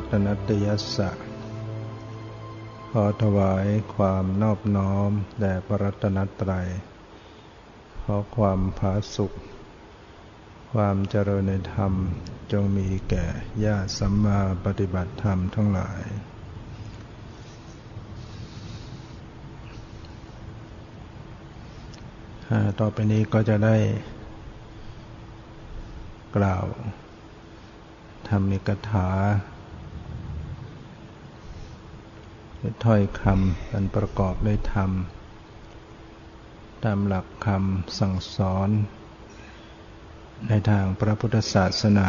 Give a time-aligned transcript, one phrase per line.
[0.00, 1.10] ตถุรัตนตยสะ
[2.90, 6.68] ขอถวายความนอบน้อมแด่พระรัตนตรัย
[8.02, 9.32] ขอความผาสุข
[10.72, 11.92] ความเจริญในธรรม
[12.52, 13.24] จงมีแก่
[13.64, 16.02] ญาติสัมมาปฏิบัติธรรมทั้งหลาย
[22.80, 23.76] ต่อไปนี้ก็จะได้
[26.36, 26.66] กล่าว
[28.28, 29.08] ธรรมิกถา
[32.84, 34.90] ถ้อยคำอันประกอบด้วยธรรม
[36.84, 38.68] ตามหลักคำสั่งสอน
[40.48, 42.08] ในทางพระพุทธศาสนา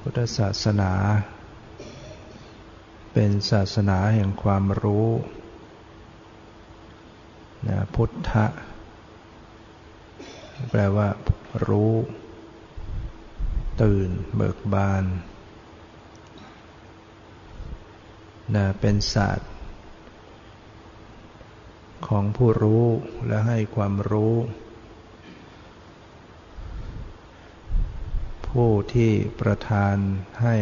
[0.00, 0.92] พุทธศาสนา
[3.12, 5.08] เป็นศาสนาแห่งความรู้
[7.68, 8.46] นะพุทธะ
[10.70, 11.08] แปลว่า
[11.68, 11.92] รู้
[13.82, 15.04] ตื่นเบิกบาน
[18.54, 19.50] นะเป็นศาสตร์
[22.06, 22.86] ของผู้รู้
[23.26, 24.34] และให้ความรู้
[28.48, 29.96] ผู้ที่ประทาน
[30.42, 30.56] ให้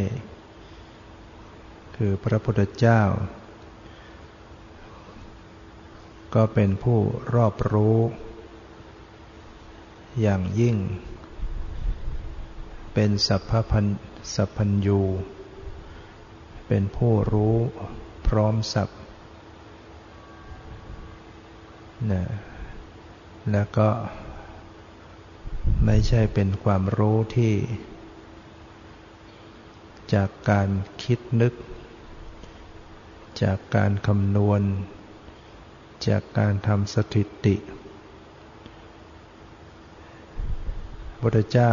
[1.97, 3.03] คือพระพุทธเจ้า
[6.35, 6.99] ก็เป็นผู้
[7.35, 7.99] รอบรู้
[10.21, 10.77] อย่างยิ่ง
[12.99, 13.87] เป็นสัพพัน
[14.35, 15.01] สัพพัญญู
[16.69, 17.57] เป็นผู้รู้
[18.27, 18.91] พร้อมสัพ
[22.11, 22.25] นะ
[23.51, 23.89] แล้วก็
[25.85, 27.53] ไม่ใช่เป็นความรู้ที่
[30.15, 30.69] จากการ
[31.03, 31.55] คิดนึก
[33.43, 34.63] จากการคำนวณ
[36.09, 37.57] จากการทำสถิติ
[41.21, 41.73] พุทธเจ้า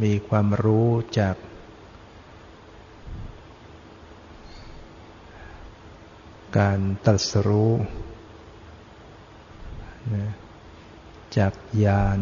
[0.00, 0.88] มีความรู้
[1.20, 1.36] จาก
[6.58, 7.72] การตรัสรู้
[11.38, 11.52] จาก
[11.84, 12.20] ญาณ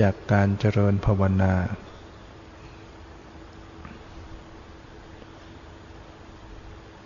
[0.00, 1.54] จากการเจริญภาวนา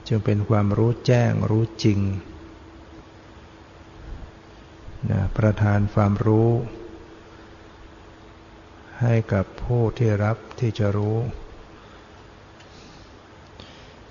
[0.08, 2.00] จึงเป็นความรู้แจ้งรู้จริง
[5.10, 6.50] นะประธานความรู้
[9.00, 11.18] ให้กับผู้ที่รับที่จะรู้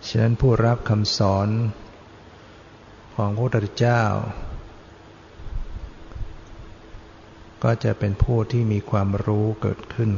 [0.08, 1.50] ฉะนั้นผู้รับคำสอน
[3.16, 4.04] ของพระพุทธเจ้า
[7.64, 10.12] ก็จะเป็นผู้ที่มีความรู้เกิดขึ้น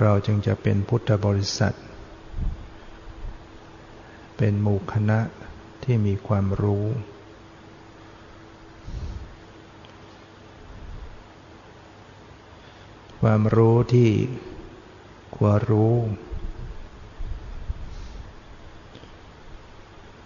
[0.00, 1.76] เราจึงจะเป็นพุทธบริษัท
[4.36, 5.20] เป็นหมู่คณะ
[5.84, 6.86] ที่มีความรู้
[13.26, 14.10] ความรู้ที่
[15.36, 15.94] ควรรู้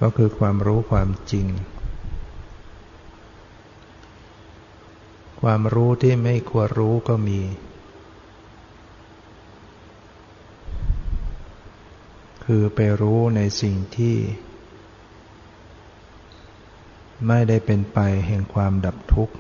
[0.01, 1.47] ก็คือความรู้ความจริง
[5.41, 7.41] ความรู้ที่ไม่ควรรู้ก็มี
[12.45, 14.17] คือไปรู้ในสิ่งที่
[17.27, 19.35] ไม่ได้เป็นไปแห่งความดับทุกข์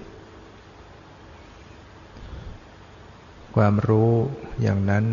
[3.60, 4.12] ความรู้
[4.62, 5.04] อย่างนั้น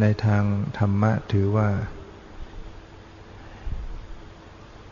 [0.00, 0.44] ในทาง
[0.78, 1.68] ธรรมะถือว่า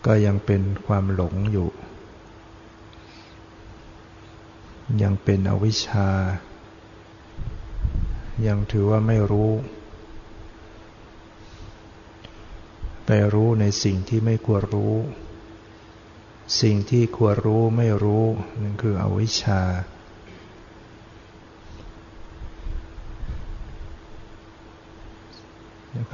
[0.06, 1.68] ก็ยังเป็นความหลงอยู่
[5.02, 6.08] ยังเป็นอวิชชา
[8.46, 9.52] ยังถือว่าไม่รู้
[13.06, 14.94] ไปรู้ในสิ่งที่ไม่ควรรู้
[16.60, 18.24] สิ่งที่ควรรู้ไม่รู้
[18.62, 19.62] นั่นคืออวิชชา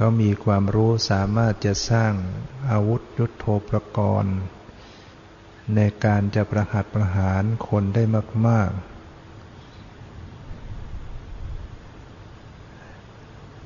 [0.01, 2.13] เขามีความรู้สามารถจะสร้าง
[2.71, 4.37] อาวุธยุโทโธปกรณ์
[5.75, 8.03] ในการจะประหัตประหารคนได้
[8.47, 8.79] มาก ๆ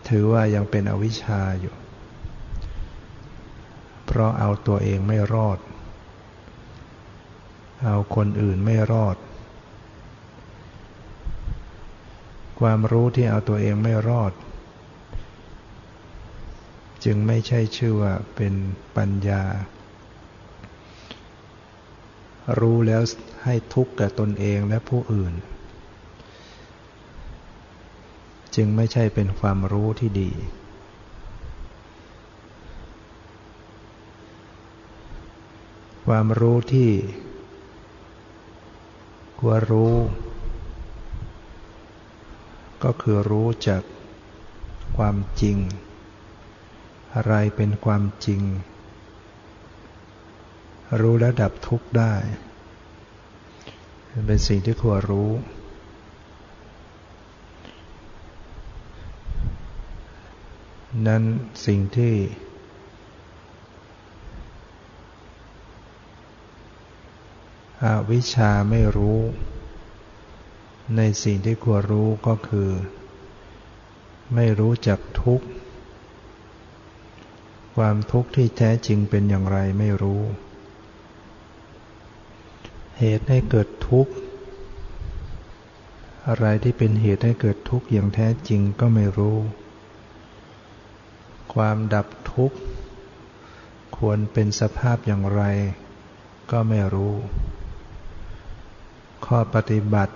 [0.07, 1.75] ถือว่ายังเป็นอวิชชาอยู่
[4.05, 5.59] เพราะเอาตัวเองไม่รอด
[7.85, 9.17] เอาคนอื่นไม่รอด
[12.59, 14.33] ความรู้ที่เอาตัวเองไม่รอด
[17.03, 18.53] จึงไม่ใช่ชื่อว่าเป็น
[18.97, 19.43] ปัญญา
[22.59, 23.01] รู้แล้ว
[23.43, 25.33] ให้ทุกข์กับตนเองและผู้อื่น
[28.55, 30.31] จึงไม่ใช่เป็นความรู้ที่ดี
[36.07, 36.91] ความรู้ที่
[39.39, 39.95] ควรรู้
[42.83, 43.81] ก็คือรู้จาก
[44.97, 45.57] ความจริง
[47.15, 48.41] อะไรเป็นความจริง
[51.01, 52.13] รู้แล้วดับทุกข์ได้
[54.27, 55.31] เป็นสิ่งที่ควรรู้
[61.07, 61.23] นั้น
[61.65, 62.15] สิ่งที่
[67.83, 69.19] อวิชชาไม่รู้
[70.97, 72.69] ในสิ่งที่ควรรู้ก็คือ
[74.35, 75.45] ไม่รู้จักทุกข์
[77.75, 80.21] ความทุกข์ที่แท้จริงเป็นอย่างไรไม่รู้
[82.99, 84.13] เหตุให้เกิดทุกข์
[86.27, 89.37] อะไรที่เป็นเหตุให้เกิดทุกข์อย่างแท้จริงก็ไม่รู้
[91.53, 92.57] ความดับทุกข์
[93.97, 95.41] ควรเป็นสภาพอย่างไร
[96.51, 97.13] ก็ไม่รู้
[99.25, 100.15] ข้อปฏิบัติ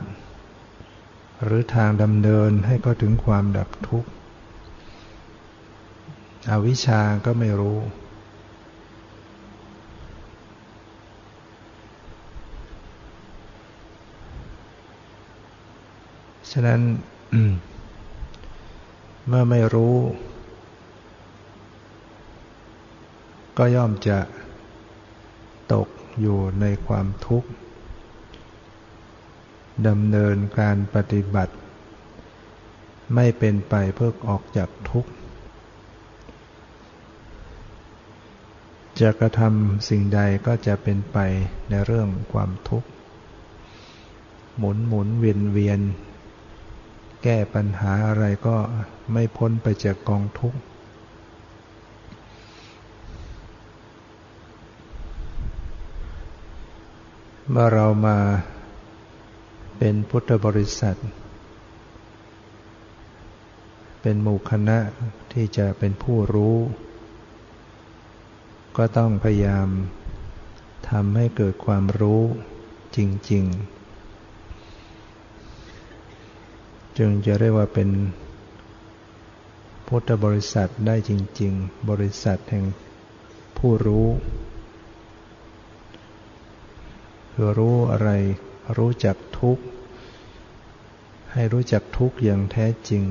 [1.43, 4.09] หรือทางดำเนินให้ก็ถึงความดับทุกข์
[6.49, 7.79] อวิชาก็ไม่รู้
[16.51, 16.81] ฉะนั้น
[19.27, 19.95] เมื่อไม่รู้
[23.57, 24.19] ก็ย่อมจะ
[25.73, 25.87] ตก
[26.19, 27.49] อยู่ในความทุกข์
[29.87, 31.53] ดำเนินการปฏิบัติ
[33.15, 35.11] ไม่เป็นไปเพื่อออกจากทุกข์
[39.01, 41.17] จะกระทำสิ่งใดก็จะเป็นไป
[41.69, 42.89] ในเรื่องความทุกข์
[44.57, 45.79] หมุนหมุนเวียนเวียน
[47.23, 48.57] แก้ปัญหาอะไรก็
[49.13, 50.59] ไม่พ้นไปจากกองทุกข์
[57.49, 58.17] เมื่อเรามา
[59.77, 60.97] เป็นพุทธบริษัท
[64.01, 64.77] เป็นหมู่คณะ
[65.31, 66.57] ที่จะเป็นผู้รู้
[68.77, 69.67] ก็ต้องพยายาม
[70.89, 72.21] ทำให้เกิดความรู้
[72.97, 72.99] จ
[73.31, 73.77] ริง ๆ
[76.97, 77.89] จึงจะเรียกว่าเป็น
[79.87, 82.65] พุทธบริษัทได้จริง ๆ บริษัทแห่ง
[83.57, 84.07] ผู้รู้
[87.31, 88.09] คือรู้อะไร
[88.77, 89.63] รู้จักทุกข์
[91.31, 93.03] ให้รู้จักทุกข์อย่างแท้จริง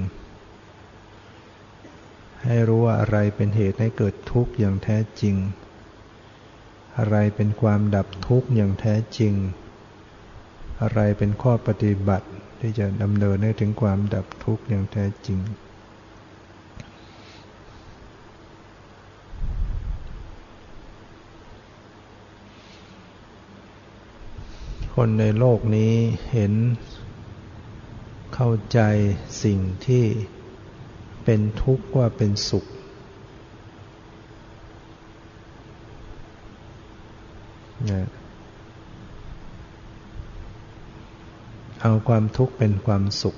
[2.47, 5.37] ให้รู้ว่าอะไรเป็นเหตุให้เกิดทุกข์อย่างแท้จริง
[6.99, 9.35] อะไรเป็นความดับทุกข์อย่างแท้จริง
[10.83, 12.29] อะไรเป็นข้อปฏิบัติ
[12.61, 15.39] ที่จะดำเนินให้ถึงความดับทุกข์อย่างแท้จริง
[24.95, 25.95] คนในโลกนี้
[26.33, 26.55] เห็น
[28.35, 28.81] เข้าใจ
[29.43, 30.05] สิ่งที่
[31.29, 32.65] เป็นทุกข์ว่าเป็นสุข
[41.83, 43.37] เอาความทุกข์เป็นความสุข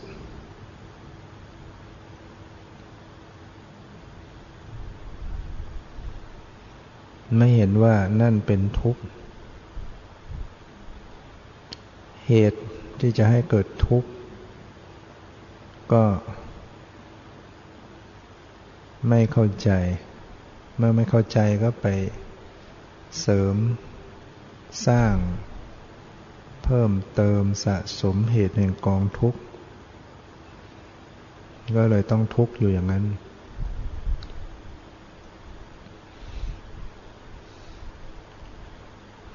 [7.37, 9.03] ไม่เห็นว่านั่นเป็นทุกข์
[12.27, 12.61] เหตุ
[13.01, 14.09] ที่จะให้เกิดทุกข์
[15.93, 16.03] ก็
[19.07, 19.71] ไม่เข้าใจ
[20.77, 21.87] เมื่อไม่เข้าใจก็ไป
[23.21, 23.57] เสริม
[24.87, 25.15] สร้าง
[26.65, 29.41] เพิ่มเติมสะสมเหตุแห่งกองทุกข์
[31.77, 33.05] ก็เลยต้องทุกข์อยู่อย่างนั้น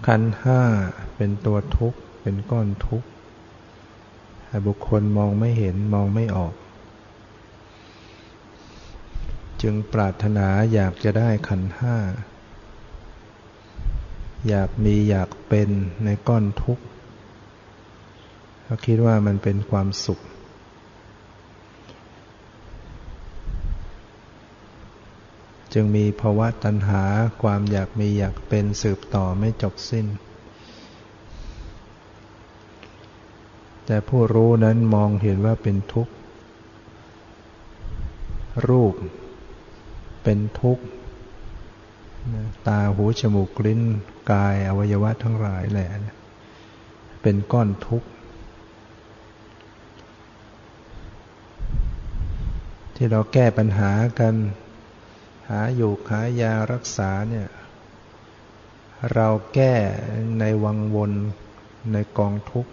[0.08, 0.62] ขันห้า
[1.16, 3.08] เป็นตัวทุกข์ เป็นก้อนทุกข์
[4.48, 6.54] แต่บุคคลมองไม่เห็นมองไม่ออก
[9.64, 11.98] จึงปรารถนาอยากจะได้ขันห้า
[14.48, 15.70] อยากมีอยากเป็น
[16.06, 16.84] ในก้อนทุกข์
[18.64, 20.20] เขาคิดว่ามันเป็นความสุข
[25.74, 27.04] จึงมีภาวะตัณหา
[27.42, 30.06] ความอยากมีอยากเป็นสืบต่อไม่จบสิ้น
[33.86, 36.14] แต่ผู้รู้นั้นมองเห็นว่าเป็นทุกข์
[38.70, 38.96] รูป
[40.24, 40.84] เป็นทุกข์
[42.68, 43.82] ตาหูจมูกลิ้น
[44.32, 45.90] กายอวัยวะทั้งหลายแหละ
[47.22, 48.08] เป็นก้อนทุกข์
[52.96, 54.36] ที่เราแก้ปัญหากัน
[55.50, 57.48] หาอยู่หายารักษาเนี่ย
[59.14, 59.74] เราแก้
[60.40, 61.12] ในวังวน
[61.94, 62.72] ในกองทุกข์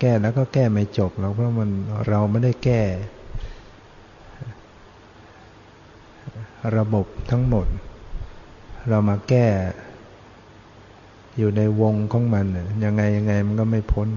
[0.00, 1.70] แก้แล้วก็แก้ไม่จบแล้วเพราะมัน
[2.08, 2.82] เราไม่ได้แก้
[6.76, 7.66] ระบบทั้งหมด
[8.88, 9.48] เรามาแก้
[11.36, 12.46] อยู่ในวงของมัน
[12.84, 14.08] ยังไงยังไงมันก็ไม่พ้น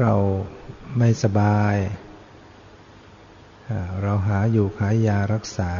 [0.00, 0.14] เรา
[0.98, 1.76] ไม่สบาย
[4.02, 5.72] เราหาอยู่หายารักษา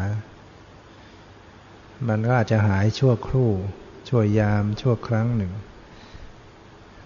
[2.09, 3.51] มันก็อาจจะหายชั่วครู่
[4.09, 5.53] ชั่วยามชั่วครั้งหนึ่ง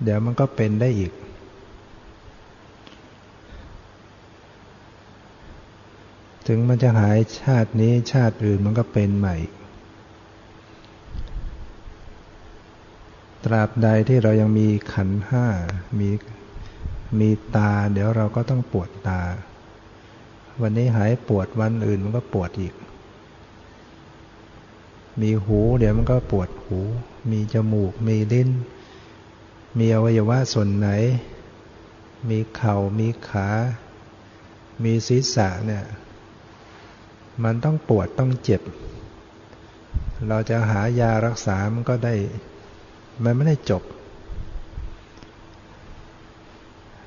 [0.03, 1.13] เดี๋ยวมันก็เป็นได้อีก
[6.47, 9.37] ถึงมันจะหายชาตินี้ชาติอื่นมันก็เป็นใหม่
[13.45, 15.47] ตราบใดที่เรายังมีขันห้า
[15.99, 16.11] มี
[17.21, 19.23] มีตา เดี๋ยวเราก็ต้องปวดตา
[20.61, 22.75] วันนี้หายปวดวันอื่นมันก็ปวดอีก
[25.21, 26.79] มีหู เดี๋ยวมันก็ปวดหู
[27.31, 28.51] มีจมูก มีลิ้น
[29.79, 30.89] มีอวัยวะส่วนไหน
[32.29, 33.49] มีเข่า มีขา
[34.85, 35.85] มีศีรษะเนี่ย
[37.43, 38.63] มันต้องปวดต้องเจ็บ
[40.29, 42.15] เราจะหายารักษา มันก็ได้
[43.25, 43.83] มันไม่ได้จบ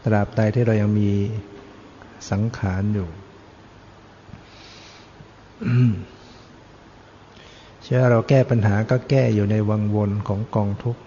[0.03, 1.11] ตราบใดที่เรายังมี
[2.31, 3.07] สังขารอยู่
[7.83, 11.01] เชื่อเราแก้ปัญหาก็แก้อยู่ในวังวนของกองทุกข์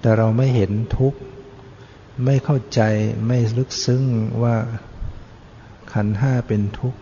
[0.00, 1.18] แต่เราไม่เห็นทุกข์
[2.22, 2.80] ไม่เข้าใจ
[3.26, 4.04] ไม่ลึกซึ้ง
[4.42, 4.56] ว่า
[5.92, 7.00] ขันห้าเป็นทุกข์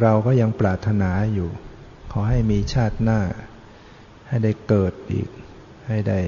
[0.00, 1.50] เราก็ยังปรารถนาอยู่
[2.12, 3.20] ขอให้มีชาติหน้า
[4.28, 5.28] ให้ได้เกิดอีก
[5.88, 6.20] ให้ได้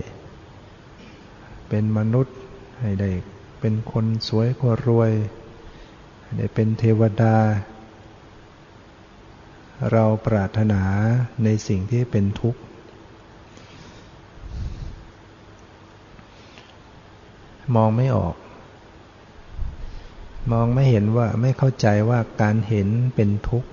[1.68, 2.36] เป็นมนุษย์
[2.80, 3.10] ให้ได้
[3.60, 5.12] เป็นคนสวยคนรวย
[6.22, 7.36] ให้ได้เป็นเทวดา
[9.92, 10.82] เราปรารถนา
[11.44, 12.60] ในสิ่งที่เป็นทุกข์
[17.76, 18.34] มองไม่ออก
[20.52, 23.68] มองไม่เห็นว่าไม่เข้าใจว่าการเห็นเป็นทุกข์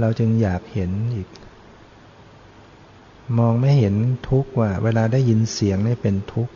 [0.00, 1.28] เราจึงอยากเห็นอีก
[3.38, 3.94] มองไม่เห็น
[4.28, 6.52] ทุกข์ว่า เวลาได้ยินเสียงนี่เป็นทุกข์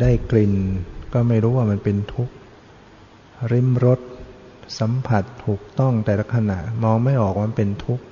[0.00, 0.54] ได้กลิ่น
[1.12, 2.34] ก็ไม่รู้ว่ามันเป็นทุกข์
[3.52, 4.00] ริมรส
[4.78, 8.04] สัมผัสถูกต้องแต่ละขณะ มองไม่ออกว่ามันเป็นทุกข์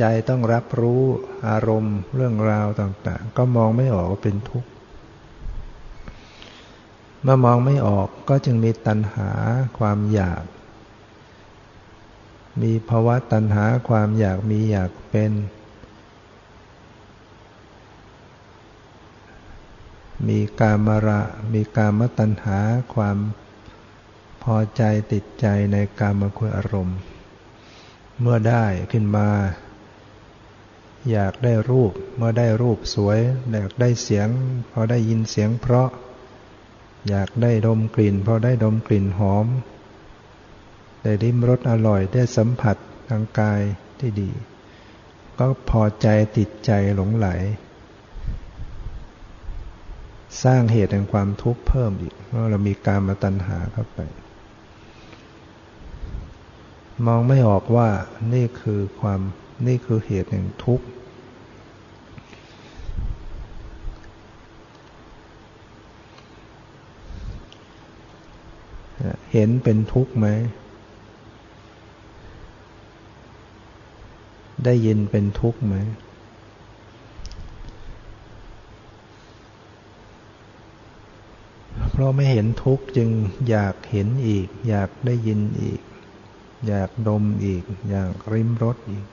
[0.00, 1.02] ใจต้องรับรู้
[1.48, 4.68] อารมณ์เรื่องราวต่างๆ ก็มองไม่ออกว่าเป็นทุกข์
[7.22, 9.30] เมื่อมองไม่ออกก็จึงมีตัณหา
[9.78, 10.44] ความอยาก
[12.62, 15.32] มีภาวะตัณหาความอยากมีอยากเป็น
[20.28, 21.20] มีกามระ
[21.52, 22.58] มีกามตัณหา
[22.94, 23.16] ความ
[24.42, 26.98] พอใจติดใจในกามคุณอารมณ์
[28.20, 29.28] เมื่อได้ขึ้นมา
[31.12, 33.18] อยากได้รูปเมื่อได้รูปสวย
[33.50, 34.28] อยากได้เสียง
[34.72, 35.88] พอได้ยินเสียงเพราะ
[37.08, 39.46] อยากได้ดมกลิ่น พอได้ดมกลิ่นหอม
[41.02, 42.76] ได้ริมรสอร่อยได้สัมผัส
[43.08, 43.60] ทางกาย
[44.00, 44.30] ที่ดี
[45.38, 47.28] ก็พอใจติดใจหลงไหล
[50.42, 53.98] สร้างเหตุแห่งความทุกข์เพิ่มอีกเพราะเรามีการมาตัณหาเข้าไป
[57.06, 57.88] มองไม่ออกว่า
[58.34, 59.20] นี่คือความ
[59.66, 60.86] นี่คือเหตุแห่งทุกข์
[69.32, 70.26] เห็นเป็นทุกข์ไหม
[74.64, 75.76] ได้ยินเป็นทุกข์ไหม
[81.90, 83.08] เพราะไม่เห็นทุกข์จึง
[83.50, 85.80] อยากเห็นอีก อยากได้ยินอีก
[86.66, 89.06] อยากดมอีก อยากริมรสอีก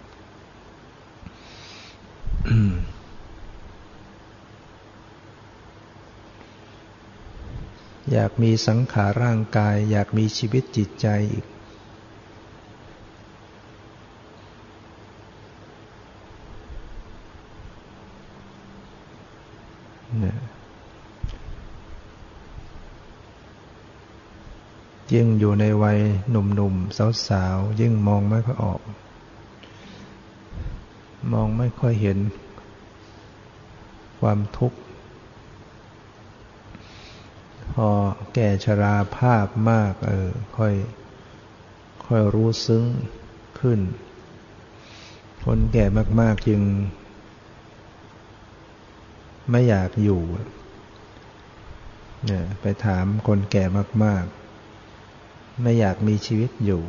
[8.11, 11.45] อยากมีสังขารร่างกาย อยากมีชีวิตจิตใจอีก
[20.31, 20.37] ย
[25.13, 25.99] ยิ่งอยู่ในวัย
[26.29, 28.81] หนุ่มๆสาวๆ ยิ่งมองไม่ค่อยออก
[31.31, 32.17] มองไม่ค่อยเห็น
[34.19, 34.79] ความทุกข์
[37.73, 37.89] พอ
[38.33, 40.73] แก่ชราภาพมากเออค่อย
[42.07, 42.83] ค่อยรู้ซึ้ง
[43.59, 43.79] ขึ้น
[45.45, 45.85] คนแก่
[46.21, 46.61] มาก ๆ จึง
[49.51, 50.21] ไม่อยากอยู่
[52.25, 53.63] เนี่ยไปถามคนแก่
[54.03, 54.23] มาก
[54.93, 56.83] ๆ ไม่อยากมีชีวิตอยู่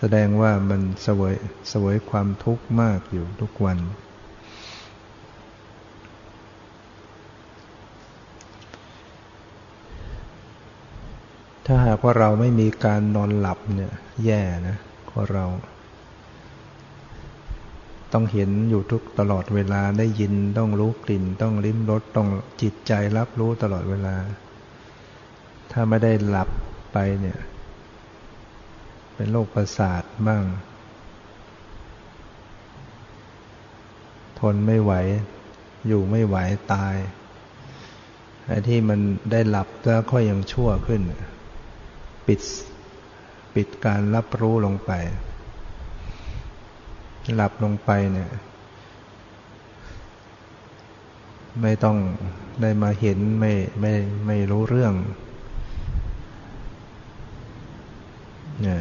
[0.00, 1.34] แสดงว่ามันสวย
[1.72, 3.78] สวยความทุกข์มากอยู่ทุกวัน
[11.66, 13.92] ถ้าหากว่าเราไม่มีการนอนหลับเนี่ย
[14.24, 14.76] แย่นะ
[15.10, 15.44] ของเรา
[18.12, 22.28] ต้องเห็นอยู่ทุกตลอดเวลาได้ยินต้องรู้กลิ่น ต้องลิ้มรสต้อง
[22.62, 24.16] จิตใจรับรู้ตลอดเวลา
[25.72, 26.48] ถ้าไม่ได้หลับ
[26.92, 27.38] ไปเนี่ย
[29.16, 30.44] เป็นโรคประสาทบ้าง
[34.40, 34.92] ทนไม่ไหว
[35.86, 36.36] อยู่ไม่ไหว
[36.72, 36.96] ตาย
[38.46, 41.00] ไอ้ที่มันได้หลับแล้วค่อยยังชั่วขึ้น
[42.26, 42.40] ปิด
[43.54, 44.92] ปิดการรับรู้ลงไป
[47.34, 48.30] หลับลงไปเนี่ย
[51.62, 51.96] ไม่ต้อง
[52.62, 53.94] ได้มาเห็นไม่ไม่
[54.26, 54.94] ไม่รู้เรื่อง
[58.62, 58.80] เนี่ย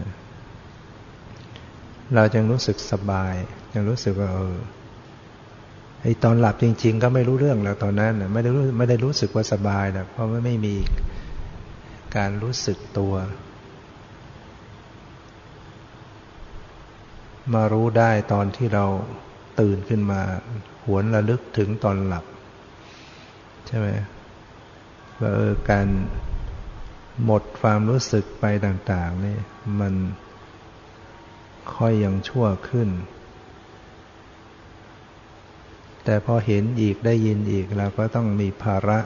[2.13, 3.33] เราจึงรู้สึกสบาย
[3.73, 4.57] จึงรู้สึกว่าเออ
[6.01, 10.75] ไอตอนหลับจริง ๆ ก็ไม่รู้เรื่องแล้วตอนนั้นไม่ได้รู้ไม่ได้รู้สึกว่าสบายนะเพราะว่าไม่มี
[12.15, 13.13] การรู้สึกตัว
[17.53, 18.85] มารู้ได้ตอนที่เรา
[19.59, 20.21] ตื่นขึ้นมา
[20.85, 22.25] หวนระลึกถึงตอนหลับ
[23.67, 23.87] ใช่ไหม
[25.19, 25.87] ว่าเออการ
[27.25, 29.37] หมดความรู้สึกไปต่าง ๆ นี่
[29.79, 29.93] มัน
[31.73, 32.89] ค่อยยังชั่วขึ้น
[36.03, 38.99] แต่พอเห็นอีกได้ยินอีกเราก็ต้องมีภาระ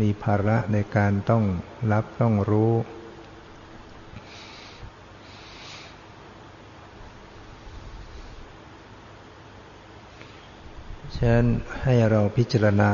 [0.00, 1.44] มีภาระในการต้อง
[1.92, 2.72] รับต้องรู้
[11.16, 11.46] ฉะนั้น
[11.82, 12.92] ให้เราพิจารณา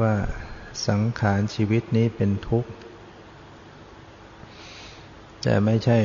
[0.00, 0.14] ว่า
[0.88, 2.70] สังขารชีวิตนี้เป็นทุกข์
[5.44, 5.98] แต่ไม่ใช่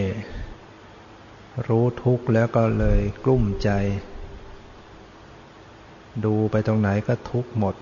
[1.68, 3.70] รู้ทุกข์แล้วก็เลยกลุ้มใจ
[6.26, 7.76] ดูไปตรงไหนก็ทุกข์หมด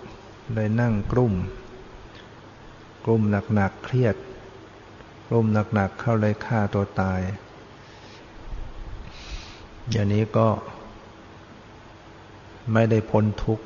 [0.54, 1.34] เลยนั่งกลุ้ม
[3.04, 3.22] กลุ้ม
[3.54, 4.16] หนักๆเครียด
[5.28, 7.22] กลุ้มหนักๆเข้าเลยฆ่าตัวตาย
[9.92, 10.48] อย่างนี้ก็
[12.74, 13.66] ไม่ได้พ้นทุกข์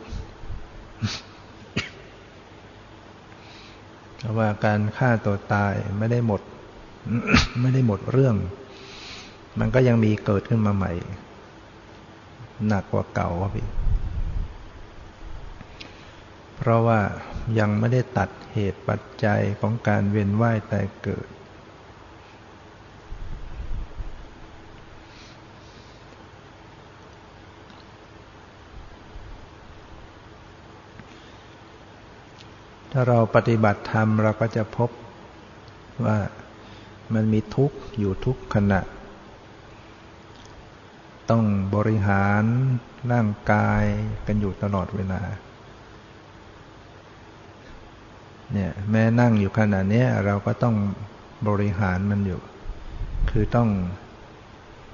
[4.17, 6.41] เพราะว่าการฆ่าตัวตายไม่ได้หมด
[7.61, 8.35] ไม่ได้หมดเรื่อง
[9.59, 10.91] มันก็ยังมีเกิดขึ้นมาใหม่
[12.67, 13.67] หนักกว่าเก่าพี่
[16.57, 16.99] เพราะว่า
[17.59, 21.27] ยังไม่ได้ตัดเหตุปัจจัยของการเวียนว่ายแต่เกิด
[32.91, 34.89] ถ้าเราปฏิบัติธรรมเราก็จะพบ
[36.05, 36.17] ว่า
[37.13, 38.81] มันมีทุกข์อยู่ทุกขณะ
[41.29, 41.43] ต้อง
[41.75, 42.43] บริหาร
[43.11, 43.83] ร่างกาย
[44.25, 45.21] กันอยู่ตลอดเวลา
[48.53, 50.75] เนี่ยแม้นั่งอยู่ขณะนี้เราก็ต้อง
[51.47, 52.41] บริหารมันอยู่
[53.29, 53.69] คือต้อง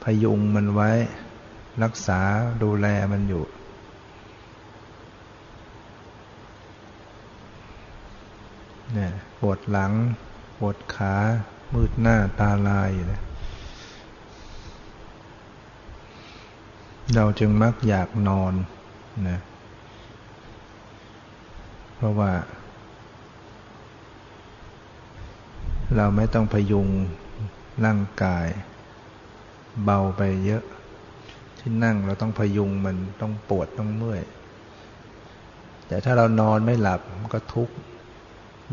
[0.03, 0.91] พยุงมันไว้
[1.83, 2.21] รักษา
[2.63, 3.43] ดูแลมันอยู่
[8.93, 9.93] เนี่ยปวดหลัง
[10.59, 11.15] ปวดขา
[11.73, 13.21] มืดหน้าตาลายอยู่เลย
[17.15, 18.53] เราจึงมักอยากนอน
[19.29, 19.39] นะ
[21.95, 22.31] เพราะว่า
[25.95, 26.87] เราไม่ต้องพยุง
[27.85, 28.47] ร่างกาย
[29.83, 30.63] เบาไปเยอะ
[31.59, 34.21] ที่นั่งเราต้องพยุงมันต้องปวดต้องเมื่อย
[35.87, 37.75] แต่ถ้าเรานอนไม่หลับมันก็ทุกข์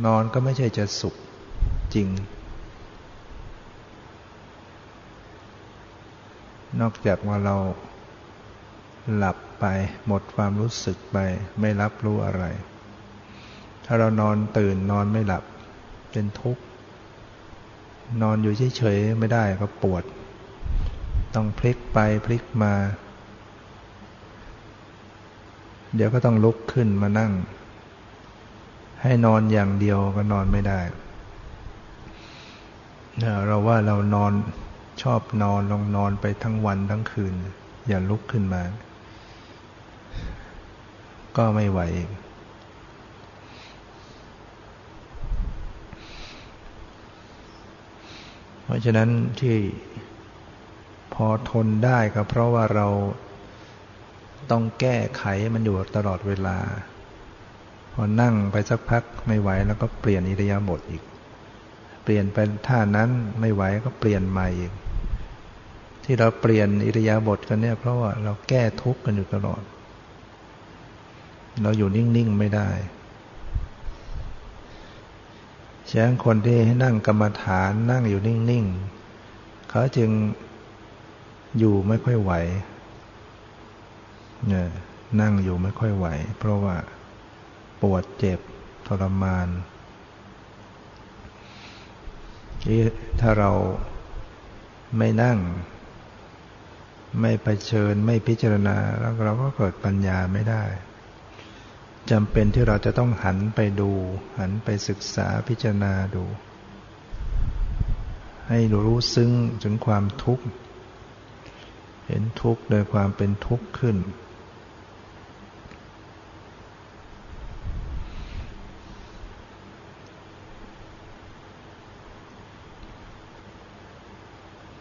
[0.06, 1.14] นอนก็ไม่ใช่จะสุข
[1.94, 2.08] จริง
[6.80, 7.56] นอกจากว่าเรา
[9.16, 9.64] หลับไป
[10.06, 11.18] หมดความรู้สึกไป
[11.60, 12.44] ไม่รับรู้อะไร
[13.84, 15.44] ถ้าเรานอนตื่นนอนไม่หลับ
[16.12, 16.62] เป็นทุกข์
[18.22, 20.04] นอนอยู่เฉยๆไม่ได้ก็ปวด
[21.34, 22.74] ต้องพลิกไปพลิกมา
[25.94, 27.32] เดี๋ยวก็ต้องลุกขึ้นมานั่ง
[29.02, 30.80] ให้นอนอย่างเดียวก็นอนไม่ได้
[33.46, 34.32] เราว่าเรานอน
[35.02, 37.34] ชอบนอนลองนอนไปทั้งวันทั้งคืน
[37.88, 38.62] อย่าลุกขึ้นมา
[41.36, 42.10] ก็ไม่ไหวเอง
[48.64, 49.10] เพราะฉะนั้น
[49.40, 49.56] ที่
[51.14, 52.88] พอทนได้ก็เพราะว่าเรา
[54.50, 56.58] ต้องแก้ไขมันอยู่ตลอดเวลา
[57.92, 61.02] พอนั่งไปสักพักไม่ไหวแล้วก็เปลี่ยนอิริยาบถอีก
[62.02, 62.38] เปลี่ยนไป
[62.68, 63.10] ท่านั้น
[63.40, 64.72] ไม่ไหวก็เปลี่ยนใหม่อีก
[66.04, 69.62] ที่เราเปลี่ยนอิริยาบถกันเนี่ย เพราะว่าเราแก้ทุกข์กันอยู่ตลอด
[71.62, 72.68] เราอยู่นิ่ง ๆ ไม่ได้
[75.88, 78.64] ฉะนั้นคนที่ให้นั่งกรรมฐานนั่งอยู่นิ่ง
[79.16, 80.10] ๆ เขาจึง
[81.58, 82.32] อยู่ไม่ค่อยไหว
[84.48, 84.66] เนี่ย
[85.20, 86.06] นั่งอยู่ไม่ค่อยไหว
[86.38, 86.76] เพราะว่า
[87.82, 88.40] ปวดเจ็บ
[88.86, 89.48] ทรมาน
[92.62, 92.80] ที่
[93.20, 93.50] ถ้าเรา
[94.98, 95.38] ไม่นั่ง
[97.20, 100.64] ไม่ไปเชิญไม่พิจารณาแล้วเราก็เกิดปัญญาไม่ได้
[102.10, 103.90] จำเป็นที่เราจะต้องหันไปดู
[104.38, 106.24] หันไปศึกษาพิจารณาดู
[108.48, 109.30] ให้รู้ซึ้ง
[109.62, 110.44] ถึงความทุกข์
[112.06, 113.96] เห็นทุกข์โดยความเป็นทุกข์ขึ้น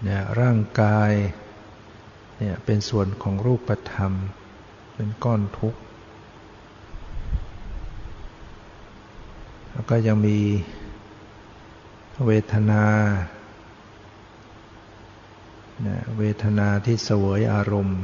[0.03, 1.11] เนี่ยร่างกาย
[2.43, 4.13] เนี่ยเป็นส่วนของรูปธรรม
[4.93, 5.79] เป็นก้อนทุกข์
[9.71, 10.39] แล้วก็ยังมี
[12.25, 12.83] เวทนา
[16.17, 18.01] เวทนาที่เสวยอารมณ์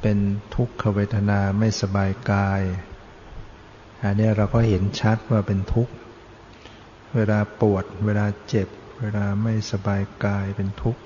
[0.00, 0.18] เป็น
[0.54, 2.62] ทุกขเวทนาไม่สบายกาย
[4.02, 5.94] อันนี้เราก็เห็นชัดว่าเป็นทุกข์
[7.16, 8.68] เวลาปวด เวลาเจ็บ
[9.00, 11.02] เวลาไม่สบายกายเป็นทุกข์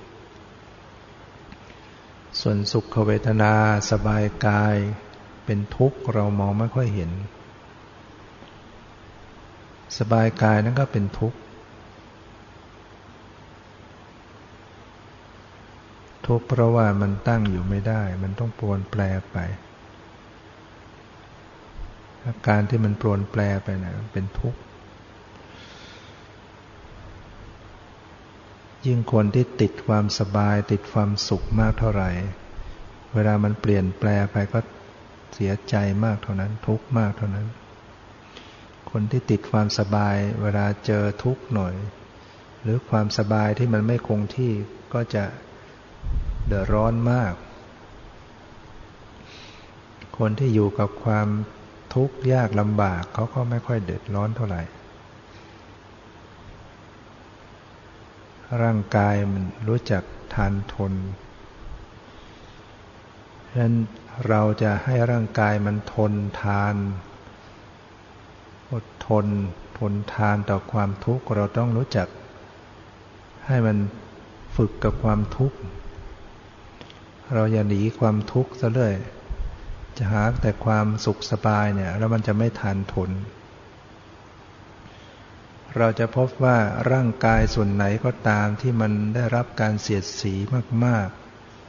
[2.41, 3.53] ส่วนสุขเวทนา
[3.91, 4.75] สบายกาย
[5.45, 7.11] เป็นทุกข์เรามองไม่ค่อยเห็น
[9.97, 11.37] สบายกายนั่นก็เป็นทุกข์
[16.27, 19.01] ทุกข์เพราะว่ามันตั้งอยู่ไม่ได้ มันต้องปรวนแปร
[19.31, 19.37] ไป
[22.25, 24.59] อาการที่มันปรวนแปรไปนะเป็นทุกข์
[28.85, 32.09] ยิ่งคนที่ติดความสบายติดความสุขมากเท่าไหร่
[33.13, 34.59] เวลามันเปลี่ยนแปลไปก็
[35.33, 37.47] เสียใจมากเท่านั้น ทุกมากเท่านั้น
[38.91, 41.75] คนที่ติดความสบาย เวลาเจอทุกหน่อย
[42.61, 44.51] หรือความสบายที่มันไม่คงที่
[44.93, 45.23] ก็จะ
[46.47, 47.33] เดือดร้อนมาก
[50.17, 51.27] คนที่อยู่กับความ
[51.93, 54.61] ทุกข์ยากลำบากเขาก็ไม่ค่อยเดือดร้อนเท่าไหร่
[58.61, 60.93] ร่างกายมันรู้จักทานทน
[63.47, 63.75] ฉะนั้น
[64.27, 66.75] เราจะให้ร่างกายมันทนทาน
[68.71, 69.25] อดทน
[69.77, 72.07] ทนทานต่อความทุกข์เราต้องรู้จัก
[73.47, 73.77] ให้มัน
[74.55, 75.57] ฝึกกับความทุกข์
[77.33, 78.93] เราอย่าหนีความทุกข์ซะเลย
[79.97, 83.09] จะหาแต่ความสุขสบายเนี่ย แล้วมันจะไม่ทานทน
[85.77, 86.57] เราจะพบว่า
[86.91, 90.33] ร่างกายส่วนไหนก็ตามที่มันได้รับการเสียดสี
[90.85, 91.07] มาก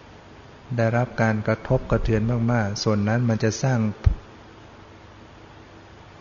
[0.07, 3.81] ๆ ได้รับการกระทบกระเทือนมากๆ ส่วนนั้นมันจะสร้าง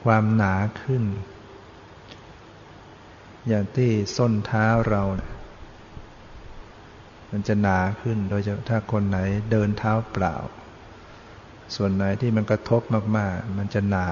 [0.04, 1.04] ความหนาขึ้น
[3.48, 5.32] อย่างที่ส้นเท้าเราเนี่ย
[7.32, 9.20] มันจะหนาขึ้นโดยเฉพาะถ้าคนไหน
[9.52, 10.36] เดินเท้าเปล่า
[11.76, 12.82] ส่วนไหนที่มันกระทบ
[13.18, 14.08] มากๆ มันจะหนา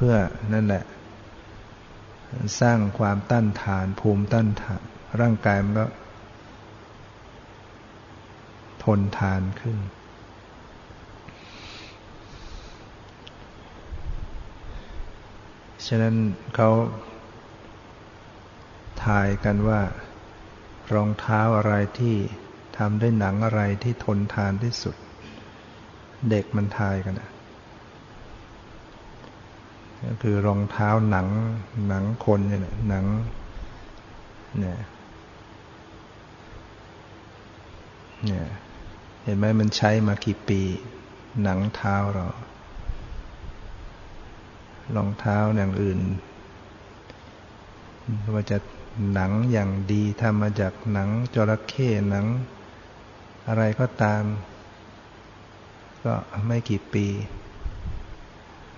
[0.00, 0.16] เพื่อ
[0.52, 0.84] นั่นแหละ
[2.60, 4.82] สร้างความต้านทานภูมิต้านทาน
[5.20, 5.86] ร่างกายมันก็
[8.84, 9.78] ทนทานขึ้น
[15.86, 16.14] ฉะนั้น
[16.54, 16.70] เขา
[19.04, 19.80] ทายกันว่า
[20.94, 22.16] รองเท้าอะไรที่
[22.78, 24.96] ทำด้วยหนังอะไรที่ทนทานที่สุด
[26.30, 27.30] เด็กมันทายกันนะ
[30.08, 31.28] ก็คือรองเท้าหนัง
[31.88, 33.04] หนังคนเนี่ยหนัง
[34.58, 34.78] เนี่ย
[38.24, 38.46] เนี่ย
[39.22, 40.60] เห็นไหมมันใช้มากี่ปี
[41.42, 42.26] หนังเท้าเรา
[44.96, 46.00] รองเท้าอย่างอื่น
[48.34, 48.58] ว่าจะ
[49.12, 52.26] หนังอย่างดีทำมาจากหนังจระเข้หนัง
[53.48, 54.22] อะไรก็ตาม
[56.04, 56.14] ก็
[56.46, 57.06] ไม่กี่ปี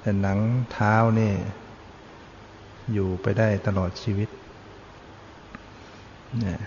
[0.00, 0.38] แต่หนัง
[0.72, 1.32] เท้านี่
[2.92, 4.28] อยู่ไปได้ตลอดชีวิต
[6.40, 6.60] เนี่ย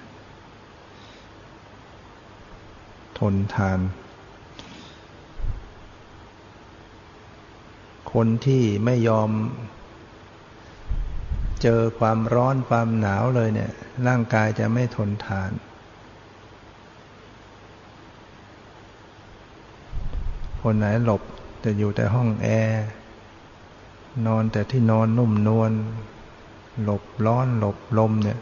[3.19, 3.79] ทนทาน
[8.13, 9.29] คนที่ไม่ยอม
[11.61, 13.71] เจอความร้อนความหนาวเลยเนี่ย
[14.07, 15.51] ร่างกายจะไม่ทนทาน
[20.61, 21.21] คนไหนหลบ
[21.63, 22.83] จะอยู่แต่ห้องแอร์
[24.27, 25.71] นอนแต่ที่นอนนุ่มนวล
[26.83, 28.39] หลบร้อนหลบลมเนี่ย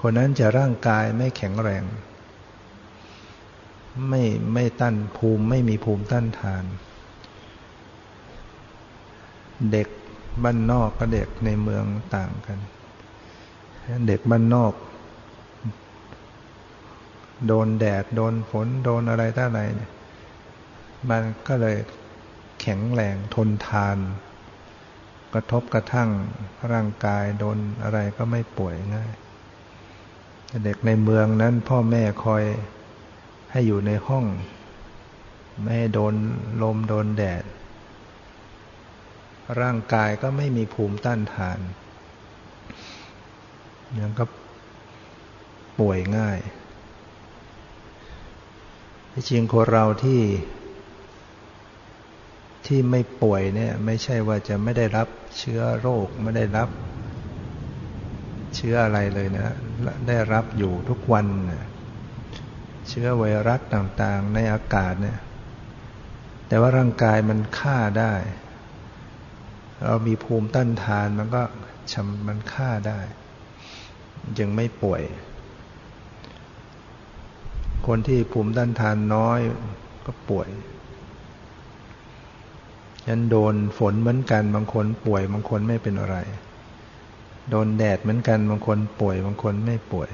[0.00, 1.84] คนนั้นจะร่างกายไม่แข็งแรง
[4.08, 4.22] ไม่
[4.54, 6.64] ไม่ตั้นภูมิไม่มีภูมิต้านทาน
[9.72, 9.88] เด็ก
[10.42, 12.58] บ้านนอกกับเด็กในเมืองต่างกัน
[14.06, 14.72] เด็กบ้านนอก
[17.46, 19.90] โดนแดด โดนฝน โดนอะไรต่าอะไรเนี่ย
[21.10, 21.76] มันก็เลย
[22.60, 23.96] แข็งแรงทนทาน
[25.34, 26.10] กระทบกระทั่ง
[26.72, 29.12] ร่างกายโดนอะไรก็ไม่ป่วยง่าย
[30.64, 32.44] เด็กในเมืองนั้นพ่อแม่คอย
[33.50, 34.24] ให้อยู่ในห้อง
[35.60, 36.14] ไม่ให้โดน
[36.62, 37.44] ลมโดนแดด
[39.60, 41.58] ร่างกายก็ไม่มีภูมิต้านทาน
[44.00, 44.24] ยังก็
[45.80, 46.38] ป่วยง่าย
[49.12, 50.20] จริงคนเราที่
[52.66, 56.68] ที่ไม่ป่วยเนี่ยไม่ใช่ว่าจะไม่ได้รับเชื้อโรคไม่ได้รับ
[58.56, 59.48] เชื้ออะไรเลยนะ
[60.08, 61.64] ได้รับอยู่ทุกวันนะ
[62.88, 65.18] เชื้อไวรัสต่างๆ ในอากาศเนี่ย
[66.48, 68.14] แต่ว่าร่างกายมันฆ่าได้
[69.84, 71.42] เรามีภูมิต้านทานมันก็
[71.92, 73.00] ชำมันฆ่าได้
[74.38, 75.02] ยังไม่ป่วย
[77.86, 79.40] คนที่ภูมิต้านทานน้อย
[80.06, 80.48] ก็ป่วย
[83.08, 86.16] ยันโดนฝนเหมือนกัน บางคนป่วย บางคนไม่เป็นอะไร
[87.50, 90.10] โดนแดดเหมือนกัน บางคนป่วย บางคนไม่ป่วย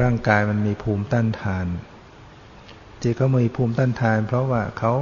[0.00, 1.66] ร่างกายมันมีภูมิต้านทาน
[3.00, 4.94] ที่เขามีภูมิต้านทาน เพราะว่าเขา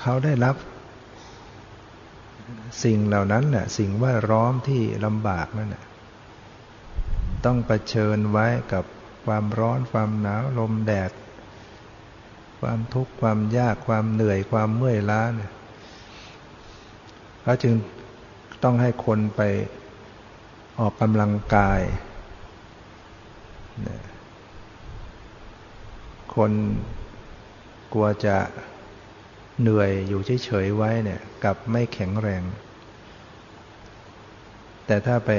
[0.00, 0.56] เขาได้รับ
[2.84, 5.84] สิ่งเหล่านั้นแหละสิ่งว่าร้อมที่ลำบากนั่นแหละ
[7.44, 8.84] ต้องเผชิญไว้กับ
[9.26, 11.10] ความร้อนความหนาวลมแดด
[12.60, 15.52] ความทุกข์ความยากความเหนื่อยความเมื่อยล้าเนี่ย
[17.42, 17.74] เขาจึง
[18.62, 19.42] ต้องให้คนไป
[20.80, 21.80] ออกกำลังกาย
[26.34, 26.52] คน
[27.92, 28.36] กลัวจะ
[29.60, 32.42] เหนื่อยอยู่เฉยๆไว้เนี่ยกับไม่แข็งแรง
[34.86, 35.30] แต่ถ้าไป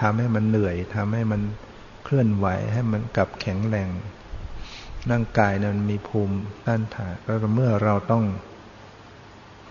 [0.00, 1.40] ทำให้มันเหนื่อยทำให้มัน
[2.04, 3.88] เคลื่อนไหวให้มันกลับแข็งแรง
[5.10, 8.24] ร่างกายนั้นมีภูมิต้านทานแล้วเมื่อเราต้อง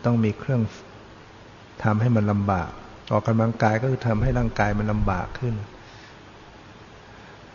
[0.05, 0.61] ต้องมีเครื่อง
[1.83, 2.69] ทำให้มันลำบาก
[3.11, 5.55] ออกกำลังกายก็คือทำให้ร่างกายมันลำบากขึ้น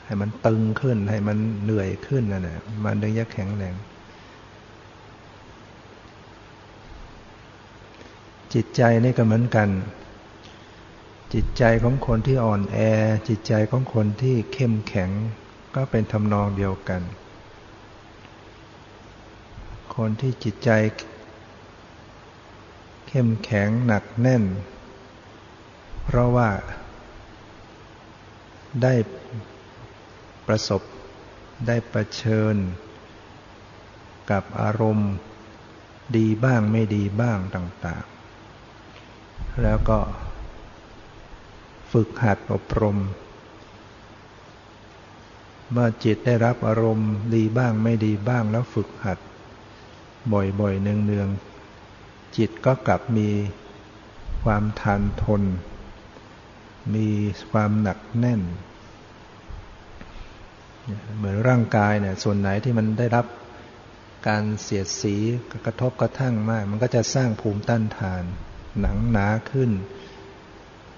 [0.04, 3.74] ให้มันตึงขึ้น ให้มันเหนื่อยขึ้นนั่นแหละมันถึงจะแข็งแรง
[8.54, 9.68] จิตใจนี่ก็เหมือนกัน
[11.34, 12.78] จิตใจของคนที่อ่อนแอ
[13.28, 15.10] จิตใจของคนที่เข้มแข็ง
[15.74, 17.02] ก็เป็นทำนองเดียวกัน
[19.96, 20.70] คนที่จิตใจ
[23.08, 24.44] เข้มแข็งหนักแน่น
[26.04, 26.50] เพราะว่า
[28.82, 28.94] ได้
[30.46, 30.82] ประสบ
[31.66, 32.56] ได้ประเชิญ
[34.30, 35.12] กับอารมณ์
[36.16, 38.04] ดีบ้างไม่ดีบ้างต่าง
[38.82, 39.98] ๆ แล้วก็
[41.92, 42.98] ฝึกหัดอบรม
[45.70, 49.18] เมื่อจิตได้รับอารมณ์ดีบ้างไม่ดีบ้างแล้วฝึกหัด
[50.32, 53.30] บ่อยๆเนืองๆ จิตก็กลับมี
[54.44, 55.42] ความทานทน
[56.94, 57.08] มี
[57.52, 58.42] ความหนักแน่น
[61.16, 63.26] เหมือนร่างกายเนี่ยส่วนไหนที่มันได้รับ
[64.28, 65.16] การเสียดสี
[65.66, 68.22] กระทบกระทั่งมาก มันก็จะสร้างภูมิต้านทาน
[68.80, 69.70] หนังหนาขึ้น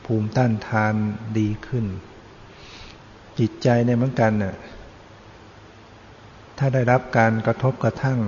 [0.07, 0.95] ภูมิต้านทาน
[1.39, 1.87] ดีขึ้น
[3.39, 4.55] จิตใจในเหมือนกันน่ะ
[6.59, 8.19] ถ้าได้รับการกระทบกระทั่ง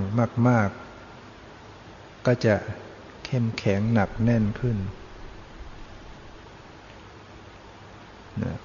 [0.49, 0.86] มากๆ
[2.27, 2.55] ก็จะ
[3.25, 4.79] เข้มแข็งหนักแน่นขึ้น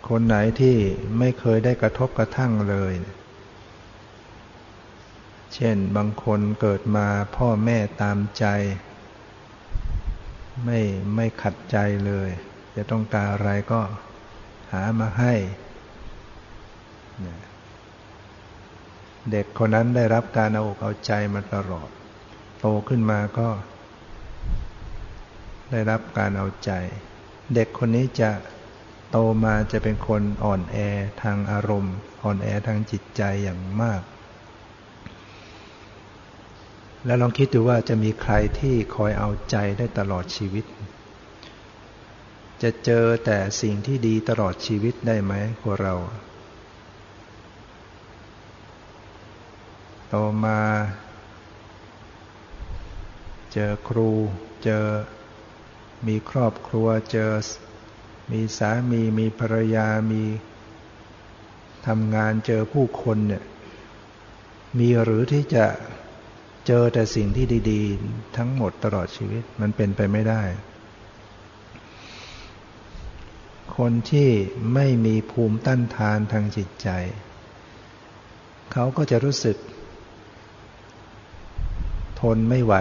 [0.08, 0.78] คนไหนที่
[1.20, 2.94] ไม่เคยได้กระทบกระทั่งเลย
[5.54, 8.46] เช่นบางคนเกิดมาพ่อแม่ตามใจ
[10.66, 10.80] ไม่
[11.16, 12.30] ไม่ขัดใจเลย
[12.76, 13.82] จะต้องการอะไรก็
[14.72, 15.34] หามาให้
[19.32, 21.90] เด็กคนนั้นได้รับการเอาอกเอาใจมาตลอด
[22.62, 23.50] โตขึ้นมาก็
[25.72, 26.72] ได้รับการเอาใจ
[27.54, 28.32] เด็กคนนี้จะ
[29.12, 30.78] โตมาจะเป็นคนอ่อนแอ
[31.24, 34.02] ทางอารมณ์ อ่อนแอทางจิตใจอย่างมาก
[37.06, 40.66] แล้วลองคิดดูว่าจะมีใครที่คอยเอาใจได้ตลอดชีวิต
[42.62, 45.96] จะเจอแต่สิ่งที่ดีตลอดชีวิตได้ไหมพวกเรา
[50.10, 50.60] โตมา
[53.54, 54.10] เจอครู
[54.64, 54.86] เจอ
[56.08, 57.32] มีครอบครัว เจอ
[58.32, 60.24] มีสามี มีภรรยา มี
[61.88, 63.44] ทำงานเจอผู้คนเนี่ย
[64.78, 65.66] มีหรือที่จะ
[66.68, 70.44] เจอแต่สิ่งที่ดี ๆ ทั้งหมดตลอดชีวิตมันเป็นไปไม่ได้
[73.78, 74.30] คนที่
[74.74, 76.90] ไม่มีภูมิต้านทานทางจิตใจ
[78.72, 79.58] เขาก็จะรู้สึก
[82.20, 82.76] ทนไม่ไหว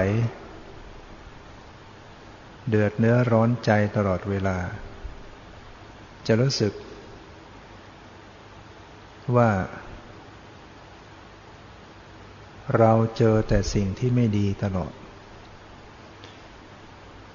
[2.71, 4.59] เดือดเนื้อร้อนใจตลอดเวลา
[6.27, 6.73] จะรู้สึก
[9.37, 9.51] ว่า
[12.79, 14.93] เราเจอแต่สิ่งที่ไม่ดีตลอด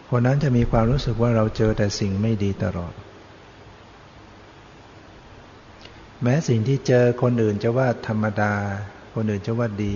[0.09, 2.93] คนนั้นจะมีความรู้สึกว่าเราเจอแต่สิ่งไม่ดีตลอด
[6.23, 8.53] แม้สิ่งที่เจอคนอื่นจะว่าธรรมดา
[9.13, 9.95] คนอื่นจะว่าดี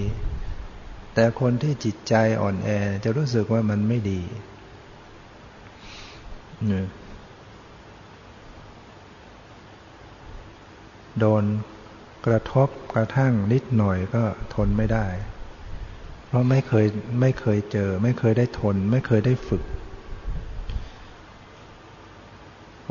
[1.14, 2.70] แต่คนที่จิตใจอ่อนแอ
[3.04, 4.22] จะรู้สึกว่ามันไม่ดี
[11.20, 11.44] โดน
[12.26, 14.24] กระทบกระทั่งนิดหน่อยก็
[14.56, 15.08] ทนไม่ได้
[16.26, 16.86] เพราะไม่เคย
[17.22, 19.64] ไม่เคยเจอ ไม่เคยได้ทน ไม่เคยได้ฝึก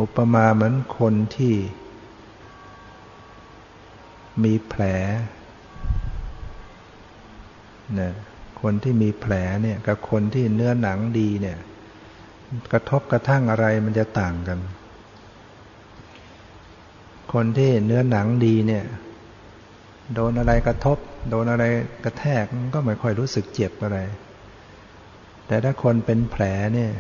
[0.01, 1.55] อุปมาเหมือนคนที่
[4.45, 4.83] มีแผล
[8.01, 8.13] นะ
[8.63, 11.59] คนที่มีแผลเนี่ย กับคนที่เนื้อหนังดีเนี่ย
[12.73, 14.59] กระทบกระทั่งอะไรมันจะต่างกัน
[17.33, 18.85] คนที่เนื้อหนังดีเนี่ย
[20.15, 20.99] โดนอะไรกระทบ
[21.31, 21.65] โดนอะไร
[22.05, 23.99] กระแทกก็ไม่ค่อยรู้สึกเจ็บอะไร
[25.47, 26.93] แต่ถ้าคนเป็นแผลเนี่ย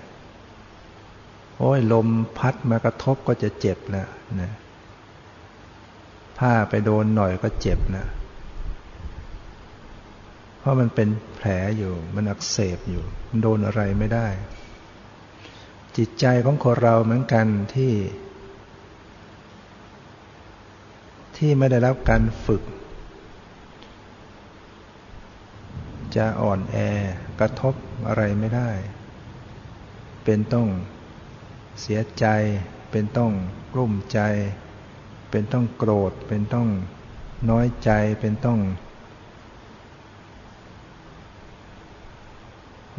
[1.58, 2.08] โอ้ยลม
[2.38, 4.08] พัดมากระทบก็จะเจ็บแล้ว
[4.40, 4.52] นะ
[6.38, 8.06] ผ้าไปโดนหน่อยก็เจ็บนะ
[10.58, 14.26] เพราะมันเป็นแผลอยู่ มันอักเสบอยู่ มันโดนอะไรไม่ได้
[15.98, 17.94] จิตใจของคนเราเหมือนกันที่
[21.36, 22.62] ที่ไม่ได้รับการฝึก
[26.16, 26.76] จะอ่อนแอ
[27.40, 27.74] กระทบ
[28.08, 28.70] อะไรไม่ได้
[30.24, 30.68] เป็นต้อง
[31.80, 32.26] เสียใจ
[32.90, 33.32] เป็นต้อง
[33.72, 34.20] กลุ้มใจ
[35.30, 36.68] เป็นต้องโกรธ เป็นต้อง
[37.50, 38.60] น้อยใจเป็นต้อง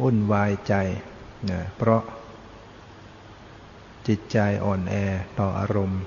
[0.00, 0.74] วุ่นวายใจ
[1.50, 2.02] นะเพราะ
[4.06, 4.94] จิตใจอ่อนแอ
[5.38, 6.02] ต่ออารมณ์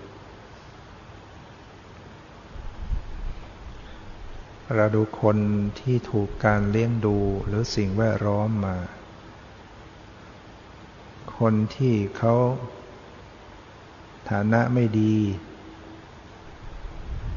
[4.76, 5.38] เราดูคน
[5.80, 8.78] ที่ถูกการเลี้ยงดูหรือสิ่งแวดล้อมมา
[11.38, 12.36] คนที่เขา
[14.30, 15.16] ฐานะไม่ดี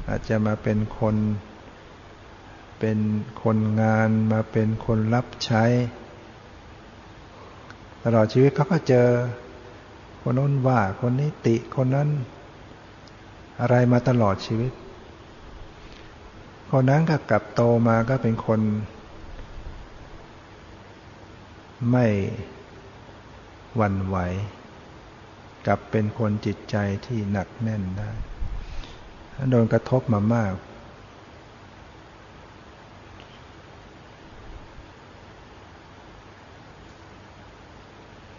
[0.09, 1.17] อาจจะมาเป็นคน
[2.81, 2.99] เป็น
[3.43, 5.65] คนงานมาเป็นคนรับใช้
[8.03, 9.09] ตลอดชีวิตเขาก็เจอ
[10.29, 12.09] คนน้นว่าคนนี้ติคนนั้น
[13.61, 14.73] อะไรมาตลอดชีวิต
[16.71, 18.61] คนนั้นก็กลับโตมาก็เป็นคน
[21.91, 22.07] ไม่
[23.77, 24.17] หวั่นไหว
[25.67, 28.11] กลับเป็นคนจิตใจที่หนักแน่นได้
[29.51, 30.55] โดนกระทบมามาก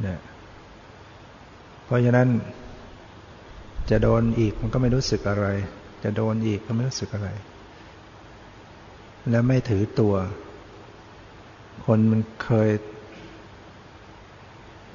[0.01, 0.19] เนี่ย
[1.88, 2.29] เพราะฉะนั้น
[3.89, 5.47] จะโดนอีกมันก็ไม่รู้สึกอะไร
[6.03, 7.29] จะโดนอีกก็ไม่รู้สึกอะไร
[9.29, 10.15] และไม่ถือตัว
[11.85, 12.69] คนมันเคย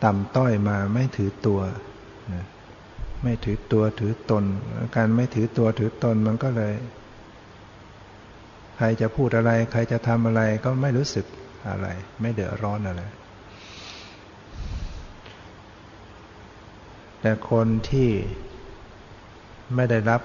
[0.04, 1.60] ต่ำต้อยมาไม่ถือตัว
[2.34, 2.44] นะ
[3.22, 4.44] ไม่ถือตัวถือตน
[4.96, 6.74] การไม่ถือตัวถือตนมันก็เลย
[8.76, 11.26] ใครจะพูดอะไร ใครจะทำอะไรก็ไม่รู้สึก
[11.68, 11.86] อะไร
[12.20, 13.02] ไม่เดือดร้อนอะไร
[17.22, 18.10] แต่คนที่
[19.74, 20.22] ไม่ได้รับ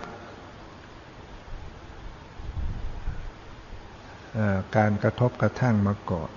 [4.77, 6.31] การกระทบกระทั่งมาก่อน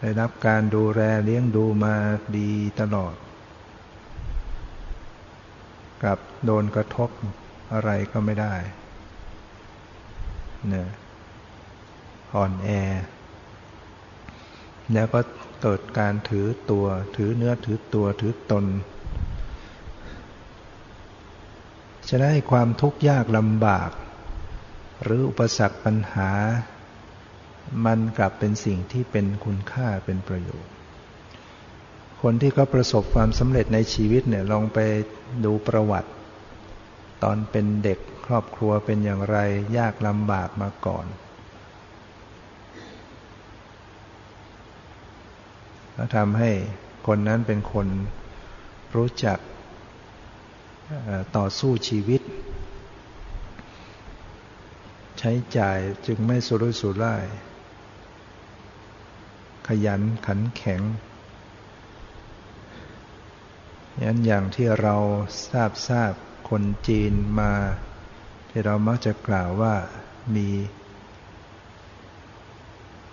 [0.00, 1.94] ได้รับการดูแลเลี้ยงดูมา
[2.38, 3.14] ดีตลอด
[6.04, 7.10] กับโดนกระทบ
[7.72, 8.54] อะไรก็ไม่ได้
[10.68, 10.88] เนี่ย
[12.34, 12.68] อ่อนแอ
[14.92, 15.20] แล้วก็
[15.62, 16.86] เกิดการถือตัว
[17.16, 18.64] ถือเนื้อถือตัวถือตน
[22.08, 23.90] จะได้ความทุกข์ยากลำบาก
[25.02, 26.30] หรืออุปสรรคปัญหา
[27.86, 30.72] มันกลับเป็นสิ่งที่เป็นคุณค่าเป็นประโยชน์
[32.20, 34.78] คคนที่เขาประสบความสำเร็จในชีวิตเนี่ยลองไป
[35.44, 36.10] ดูประวัติ
[37.22, 39.36] ตอนเป็นเด็กครอบครัวเป็นอย่างไร
[39.78, 41.06] ยากลำบากมาก่อน
[45.94, 46.50] แล้วทำให้
[47.06, 47.86] คนนั้นเป็นคน
[48.94, 49.38] รู้จัก
[51.36, 52.22] ต่อสู้ชีวิต
[55.18, 57.24] ใช้จ่ายจึงไม่สุรุ่ยสุร่าย
[59.66, 60.82] ขยันขันแข็ง
[64.02, 64.96] ยันอย่างที่เรา
[65.50, 66.12] ทราบทราบ
[66.48, 67.52] คนจีนมา
[68.50, 69.74] ที่เรามักจะกล่าวว่า
[70.34, 70.48] มี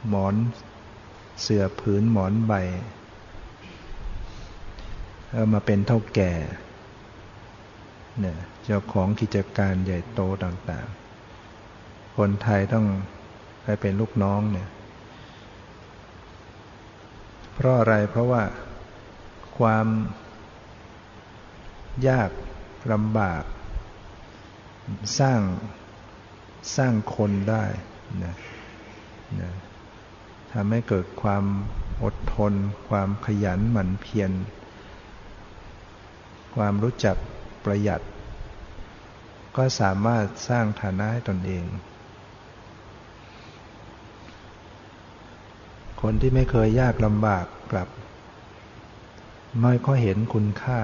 [0.08, 0.36] หมอน
[1.42, 2.54] เสื่อผืนหมอนใบ
[5.30, 6.34] แล้วมาเป็นเท่าแก่
[8.20, 12.86] เนี่ยเจ้าของกิจการใหญ่โตต่างๆ คนไทยต้อง
[13.64, 14.70] ไปเป็นลูกน้องเนี่ย
[17.54, 18.44] เพราะอะไรเพราะว่า
[19.58, 19.88] ความ
[22.08, 22.30] ยาก
[22.92, 23.44] ลำบาก
[25.20, 25.42] สร้าง
[26.76, 27.64] สร้างคนได้
[28.24, 28.36] นะ
[29.42, 29.52] นะ
[30.52, 31.44] ทำให้เกิดความ
[32.04, 32.54] อดทน
[32.90, 34.32] ความขยันหมั่นเพียร
[36.56, 37.18] ความรู้จัก
[37.66, 38.02] ประหยัด
[39.58, 41.66] ก็สามารถสร้างฐานะให้ตนเอง
[46.02, 47.90] คนที่ไม่เคยยากลำบากกลับ
[49.60, 50.80] ไม่ก็เห็นคุณค่า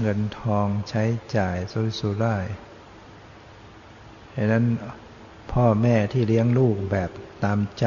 [0.00, 1.04] เงินทองใช้
[1.36, 2.46] จ่ายสุรุ่ยร่าย
[4.34, 4.64] ดังนั้น
[5.52, 7.10] พ่อแม่ที่เลี้ยงลูกแบบ
[7.44, 7.86] ตามใจ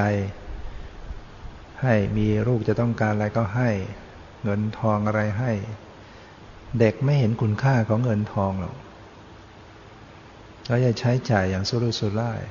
[1.81, 3.69] ให้มีลูกจะต้องการอะไรก็ให้
[4.43, 5.51] เงินทองอะไรให้
[6.79, 8.75] เด็กไม่เห็นคุณค่าของเงินทองหรอก
[10.65, 12.41] เขาจะใช้จ่ายอย่างสุรุ่ยสุร่าย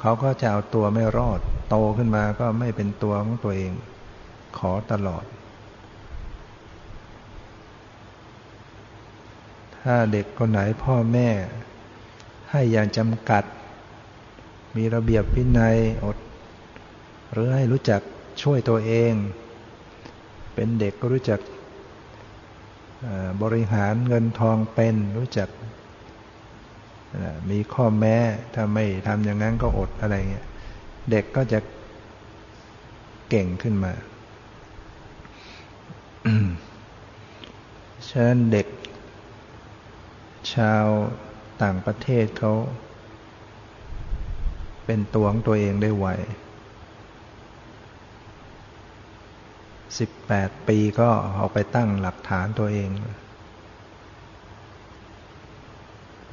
[0.00, 3.72] เขาก็จะเอาตัวไม่รอด โตขึ้นมาก็ไม่เป็นตัวของตัวเอง
[4.58, 5.24] ขอตลอด
[9.82, 11.28] ถ้าเด็กคนไหนพ่อแม่
[12.50, 13.44] ให้อย่างจำกัด
[14.76, 16.16] มีระเบียบวินัยอด
[17.32, 18.00] หรือให้รู้จัก
[18.42, 19.12] ช่วยตัวเอง
[20.54, 21.40] เป็นเด็กก็รู้จัก
[23.42, 25.48] บริหารเงินทองเป็นรู้จัก
[27.50, 28.16] มีข้อแม้
[28.54, 30.46] ถ้าไม่ทำอย่างนั้นก็อดอะไรเงี้ย
[31.10, 31.58] เด็กก็จะ
[33.28, 33.92] เก่งขึ้นมา
[38.08, 38.66] ฉะนั้นเด็ก
[40.54, 40.86] ชาว
[41.62, 42.52] ต่างประเทศเขา
[44.86, 46.06] เป็นตัวของตัวเองได้ไว
[49.98, 52.90] สิบแปดปีก็ออกไปตั้งหลักฐานตัวเอง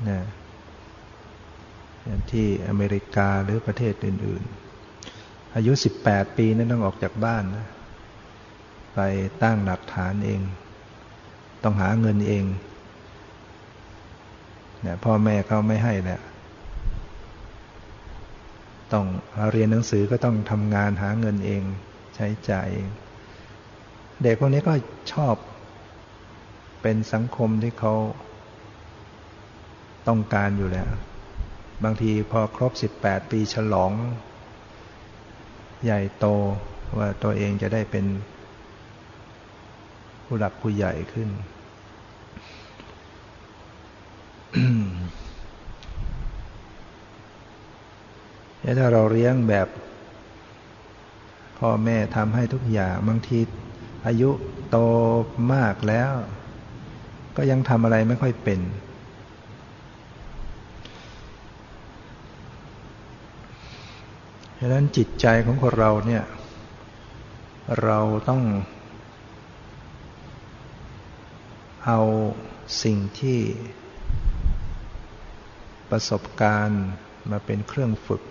[0.09, 0.21] นะ
[2.03, 4.43] อย่างที่อเมริกาหรือประเทศอื่น
[4.99, 7.67] ๆ อายุสิบแปดปีนั้นต้องออกจากบ้านนะ
[8.95, 8.99] ไป
[9.43, 10.41] ตั้งหลักฐานเอง
[11.63, 12.45] ต้องหาเงินเอง
[14.81, 16.19] เนี่ยพ่อแม่เขาไม่ให้แหละ
[18.93, 19.05] ต้อง
[19.51, 21.63] เรียนหนังสือก็ต้องทำงานหาเงินเอง
[22.15, 22.87] ใช้จ่ายเอง
[24.23, 24.73] เด็กพวกนี้ก็
[25.13, 25.35] ชอบ
[26.81, 27.93] เป็นสังคมที่เขา
[30.07, 30.89] ต้องการอยู่แล้ว
[31.83, 33.91] บางทีพอครบสิบแปดปีฉลอง
[35.83, 36.25] ใหญ่โต
[36.97, 38.05] ว่าตัวเองจะได้เป็น
[40.25, 41.29] ผู้หลักผู้ใหญ่ขึ้น
[48.79, 49.67] ถ้าเราเลี้ยงแบบ
[51.59, 53.39] พ่อแม่ทำให้ทุกอย่างบางที
[54.07, 54.29] อายุ
[54.69, 54.77] โต
[55.53, 56.11] มากแล้ว
[57.37, 58.61] ก็ยังทำอะไรไม่ค่อยเป็น
[64.59, 66.23] ดังนั้นจิตใจของคนเราเนี่ย
[67.83, 67.99] เรา
[68.29, 68.43] ต้อง
[71.85, 71.99] เอา
[72.83, 73.39] สิ่งที่
[75.89, 76.83] ประสบการณ์
[77.31, 78.21] มาเป็นเครื่องฝึก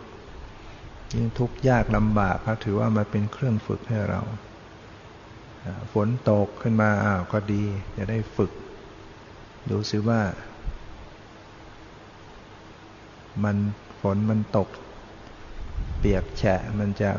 [1.12, 4.20] ยิ่งทุกข์ยากลำบากก็ถือว่ามาเป็นเครื่องฝึกให้เรา
[5.92, 7.62] ฝนตกขึ้นมาอ้าวก็ดี
[7.96, 8.52] จะได้ฝึก
[9.70, 10.20] ดูซิว่า
[13.44, 13.56] มัน
[14.00, 14.68] ฝนมันตก
[15.98, 17.10] เปียกแฉะมันจะ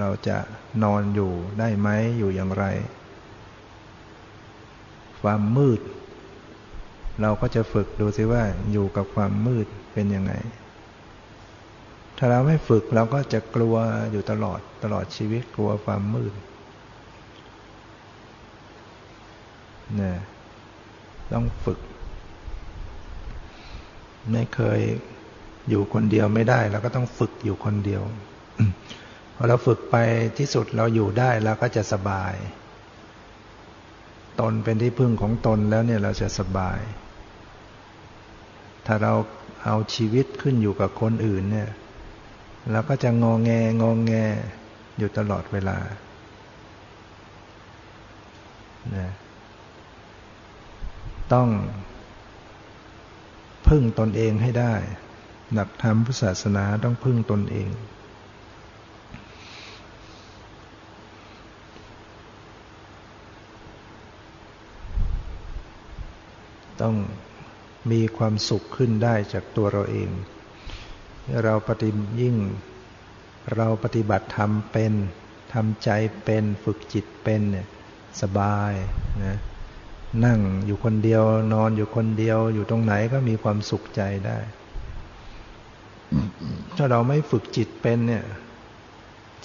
[0.00, 0.36] เราจะ
[0.82, 1.88] นอนอยู่ได้ไหม
[2.18, 2.64] อยู่อย่างไร
[5.22, 5.80] ความมืด
[7.22, 8.42] เราก็จะฝึกดูซิว่า
[8.72, 10.32] อยู่กับความมืดเป็นยังไง
[12.16, 13.74] ถ้าเราไม่ฝึกเราก็จะกลัว
[14.12, 16.32] อยู่ตลอดตลอดชีวิตกลัวความมืด
[20.00, 20.12] นะ
[21.32, 21.78] ต้องฝึก
[24.32, 24.80] ไม่เคย
[25.68, 28.02] อยู่คนเดียวไม่ได้เราก็ต้องฝึกอยู่คนเดียว
[29.34, 29.96] พอเราฝึกไป
[30.38, 32.34] ที่สุดเราอยู่ได้แล้วก็จะสบาย
[34.40, 36.80] ตนเป็นที่พึ่งของตนแล้วเนี่ยเราจะสบาย
[38.86, 39.12] ถ้าเรา
[39.64, 41.70] เอาชีวิตขึ้นอยู่กับคนอื่นเนี่ย
[42.72, 43.50] เราก็จะงองแง
[43.82, 44.12] งองแง
[44.98, 45.78] อยู่ตลอดเวลา
[48.96, 49.10] นะ
[51.34, 51.48] ต้อง
[53.68, 54.74] พึ่งตนเองให้ได้
[55.52, 57.68] หลักธรรมพุทธศาสนาต้องพึ่งตนเอง
[66.80, 66.96] ต้อง
[67.90, 70.10] มีความสุขขึ้นได้จากตัวเราเอง
[71.44, 72.36] เราปฏิยิ่ง
[73.56, 74.92] เราปฏิบัติธรรมเป็น
[75.52, 75.90] ทำใจ
[76.24, 77.66] เป็นฝึกจิตเป็นเนี่ย
[78.20, 78.72] สบาย
[79.24, 79.38] นะ
[80.24, 84.38] นั่งอยู่คนเดียวนอนอยู่คนเดียวอยู่ตรงไหนก็มีความสุขใจได้
[86.76, 88.24] ถ้าเราไม่ฝึกจิตเป็นเนี่ย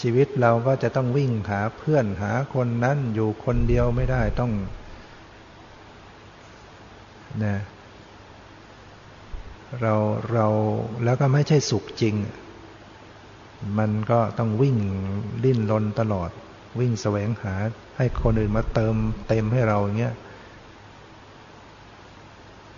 [0.02, 4.52] ชีวิตเราก็จะต้องวิ่งหาเพื่อนหาคนนั้นอยู่คนเดียวไม่ได้ต้อง
[7.44, 7.58] นะ
[9.82, 9.94] เรา
[10.34, 10.48] เรา
[11.04, 12.16] แล้วก็ไม่ใช่สุขจริง
[13.80, 14.78] มันก็ต้องวิ่ง
[15.44, 16.30] ดิ้นรนตลอด
[16.80, 17.54] วิ่งแสวงหา
[17.98, 18.96] ให้คนอื่นมาเติม
[19.28, 20.16] เต็มให้เราอย่างเงี้ย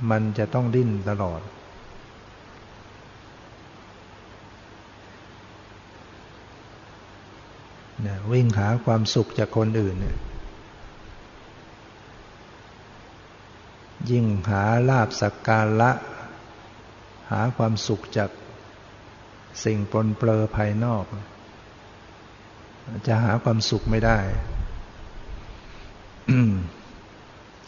[0.09, 1.41] มันจะต้องดิ้นตลอด
[8.01, 10.17] เนี่ยวิ่งหาความสุขจากคนอื่นเนี่ย
[14.11, 15.91] ยิ่งหาลาบสักการะ
[17.31, 18.29] หาความสุขจาก
[19.63, 21.05] สิ่งปนเปลือภายนอก
[23.07, 24.17] จะหาความสุขไม่ได้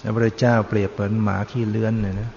[0.06, 2.32] พระพุทธเจ้าเปรียบเหมือนหมาขี้เลื้อนเนี่ยนะ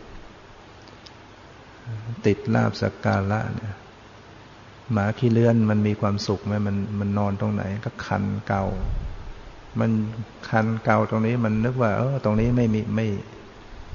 [2.27, 3.75] ติดลาบสักการะเนี่ย
[4.93, 8.65] หมาขี้เลื้อนมันมีความสุขไหมมันมันนอนตรงไหน ก็คันเกา
[9.81, 9.91] มัน
[10.49, 13.07] คันเกาตรงนี้มันนึกว่า เออตรงนี้ไม่มีไม่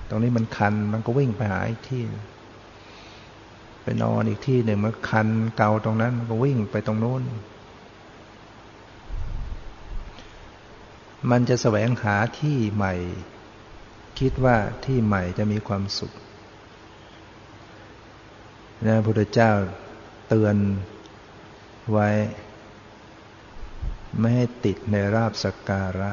[0.10, 2.04] ตรงนี้มันคันมันก็วิ่งไปหาอีกที่
[3.84, 7.22] ไปนอนอีกที่หนึ่งมันคันเกาตรงนั้น มันก็วิ่งไปตรงโน้น
[11.32, 12.94] มันจะแสวงหาที่ใหม่
[14.20, 16.14] คิดว่าที่ใหม่จะมีความสุข
[18.86, 19.52] นะพระพุทธเจ้า
[20.28, 20.58] เตือน
[21.92, 22.10] ไว้
[24.20, 26.12] ไม่ให้ติดในราบสักการะ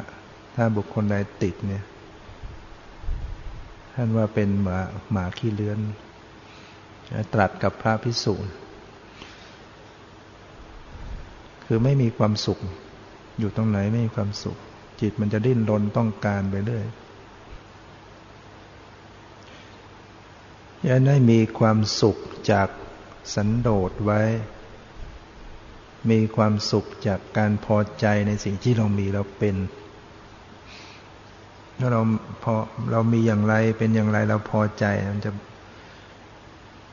[0.54, 1.84] ถ้าบุคคลใดติดเนี่ย
[3.94, 4.80] ท่านว่าเป็นหมา
[5.12, 5.78] หมาขี้เลื้อน
[7.32, 8.34] ตรัสกับพระพิสุ
[11.64, 12.58] คือไม่มีความสุข
[13.38, 14.56] อยู่ตรงไหนไม่มีความสุข
[15.00, 16.84] จิตมันจะดิ้นรนต้องการไปเรื่อย
[20.88, 22.16] จะได้มีความสุข
[22.50, 22.68] จาก
[23.34, 24.20] สันโดษไว้
[26.10, 29.56] มีความสุขจากการพอใจในสิ่งที่เรามีเราเป็น
[31.78, 32.00] ถ้าเรา
[32.42, 32.54] พอ
[32.92, 35.30] เรามีอย่างไรเป็นอย่างไรเราพอใจมันจะ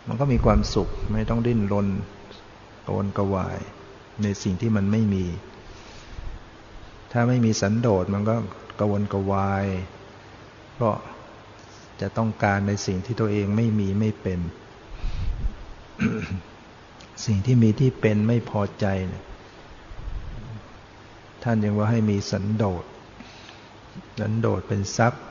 [0.08, 1.88] มันก็มีความสุขไม่ต้องดิ้นรน
[2.88, 3.60] กวนกวาย
[4.24, 5.26] ในสิ่งที่มันไม่มี
[7.12, 8.36] ถ้าไม่มีสันโดษมันก็
[8.80, 9.66] กวนกวาย
[10.74, 10.96] เพราะ
[12.02, 14.40] จะต้องการในสิ่งที่ตัวเองไม่มีไม่เป็น
[17.26, 19.24] สิ่งที่มีที่เป็นไม่พอใจเนี่ย
[21.44, 22.84] ท่านยังว่าให้มีสันโดษ
[24.20, 25.24] สันโดษเป็นทรัพย์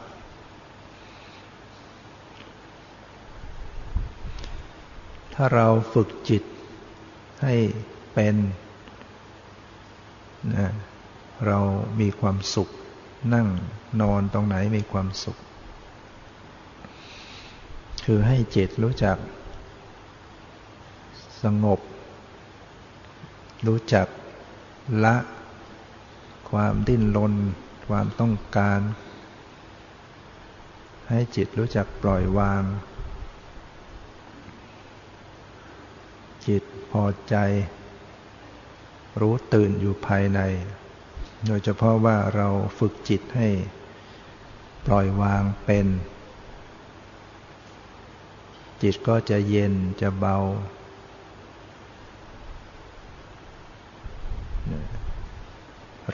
[5.35, 6.43] ถ้าเราฝึกจิต
[7.43, 7.55] ให้
[8.15, 8.37] เป็น
[10.57, 10.69] นะ
[11.47, 11.59] เรา
[12.01, 12.69] มีความสุข
[13.35, 13.47] นั่ง
[14.01, 15.37] นอนตรงไหนมีความสุข
[18.09, 19.17] คือให้จิตรู้จัก
[21.43, 21.81] สงบ
[23.67, 24.07] รู้จัก
[25.05, 25.17] ละ
[26.51, 27.35] ความดิ้นรน
[27.89, 28.81] ความต้องการ
[31.09, 32.63] ให้จิตรู้จักปล่อยวาง
[36.47, 37.37] จิตพอใจ
[39.21, 40.41] รู้ตื่นอยู่ภายใน
[41.47, 42.49] โดยเฉพาะว่าเรา
[42.79, 43.49] ฝึกจิตให้
[44.87, 45.87] ปล่อยวางเป็น
[48.83, 50.37] จิตก็จะเย็นจะเบา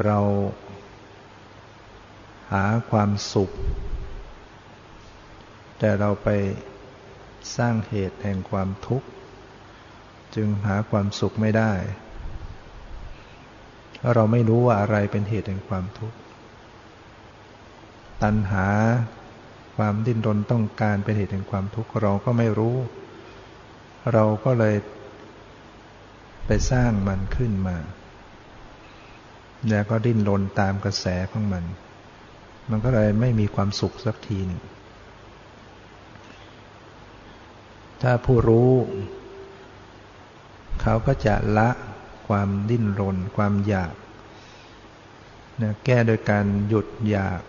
[0.02, 0.18] เรา
[2.52, 3.50] หาความสุข
[5.78, 6.28] แต่เราไป
[7.56, 9.08] สร้างเหตุแห่งความทุกข์
[10.34, 11.72] จึงหาความสุขไม่ได้
[13.98, 16.16] เพราะเราไม่รู้ว่าอะไรเป็นเหตุแห่งความทุกข์
[18.22, 18.66] ตัณหา
[19.84, 22.76] ความดิ้นรนต้องการเป็นเหตุแห่งความทุกข์เราก็ไม่รู้
[24.12, 24.76] เราก็เลย
[26.46, 27.76] ไปสร้างมันขึ้นมา
[29.68, 31.64] แล้วก็ดิ้นรนตามกระแสของมัน
[32.70, 34.60] มันก็เลยไม่มีความสุขสักทีหนึ่ง
[38.02, 38.72] ถ้าผู้รู้
[40.82, 41.70] เขาก็จะละ
[42.28, 43.94] ความดิ้นรน ความอยาก
[45.62, 47.42] นะแก้โดยการหยุดอยาก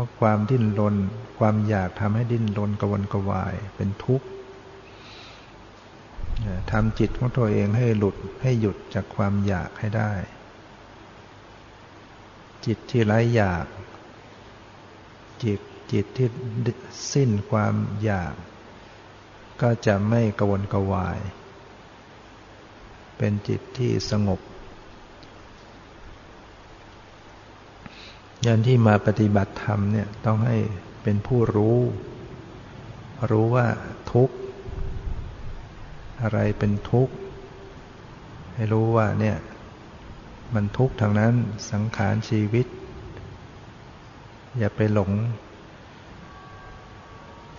[0.00, 0.96] ราะความดิ้นรน
[1.38, 4.26] ความอยากทำให้ดิ้นรนกระวนกระวายเป็นทุกข์
[6.70, 10.12] ทำจิตของตัวเองให้หลุดให้หยุดจากความอยากให้ได้
[12.66, 13.66] จิตที่ไร้อยาก
[15.44, 15.60] จิต
[15.92, 16.28] จิตที่
[17.12, 17.74] สิ้นความ
[18.04, 18.34] อยาก
[19.62, 21.18] ก็จะไม่กระวนกระวาย
[23.16, 24.40] เป็นจิตที่สงบ
[28.46, 30.56] ยันที่มาปฏิบัติธรรมเนี่ยต้องให้
[31.02, 31.78] เป็นผู้รู้
[33.30, 33.66] รู้ว่า
[34.12, 34.36] ทุกข์
[36.22, 37.14] อะไรเป็นทุกข์
[38.54, 39.36] ให้รู้ว่าเนี่ย
[40.54, 41.34] มันทุกข์ทางนั้น
[41.70, 42.66] สังขารชีวิต
[44.58, 45.10] อย่าไปหลง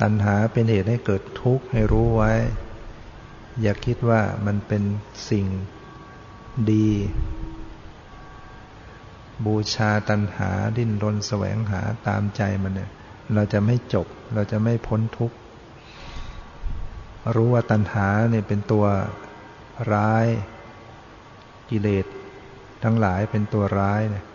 [0.02, 2.34] ตัณหาเป็นเหตุให้เกิดทุกข์ให้รู้ไว้
[3.62, 4.84] อย่าคิดว่ามันเป็น
[5.30, 5.46] สิ่ง
[6.72, 6.90] ดี
[9.46, 12.90] บูชาตัณหาดิ้นรนแสวงหาตามใจมันเนี่ย
[13.34, 15.38] เราจะไม่จบ เราจะไม่พ้นทุกข์
[17.36, 18.86] รู้ว่าตัณหาเนี่ยเป็นตัว
[19.94, 20.28] ร้าย
[21.70, 22.06] กิเลส
[22.84, 24.26] ทั้งหลายเป็นตัวร้ายเนี่ย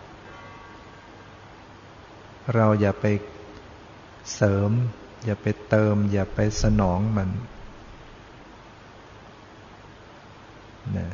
[2.55, 3.05] เราอย่าไป
[4.35, 4.71] เสริม
[5.25, 7.29] อย่าไปเติม อย่าไปสนองมัน
[10.97, 11.07] นะ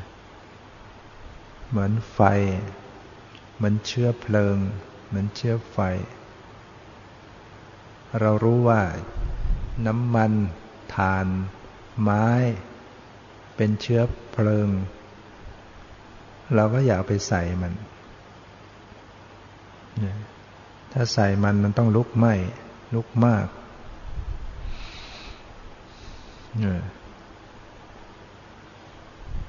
[1.69, 2.19] เหมือนไฟ
[3.61, 4.57] มันเชื้อเพลิง
[5.13, 5.77] มันเชื้อไฟ
[8.19, 8.81] เรารู้ว่า
[9.85, 10.31] น้ำมัน
[10.95, 11.27] ถ่าน
[12.01, 12.27] ไม้
[13.55, 14.01] เป็นเชื้อ
[14.31, 14.69] เพลิง
[16.55, 17.73] เราก็อย่าไปใส่มัน
[20.91, 22.33] ถ้าใส่มันมันต้องลุกไหม้
[22.95, 23.47] ลุกมาก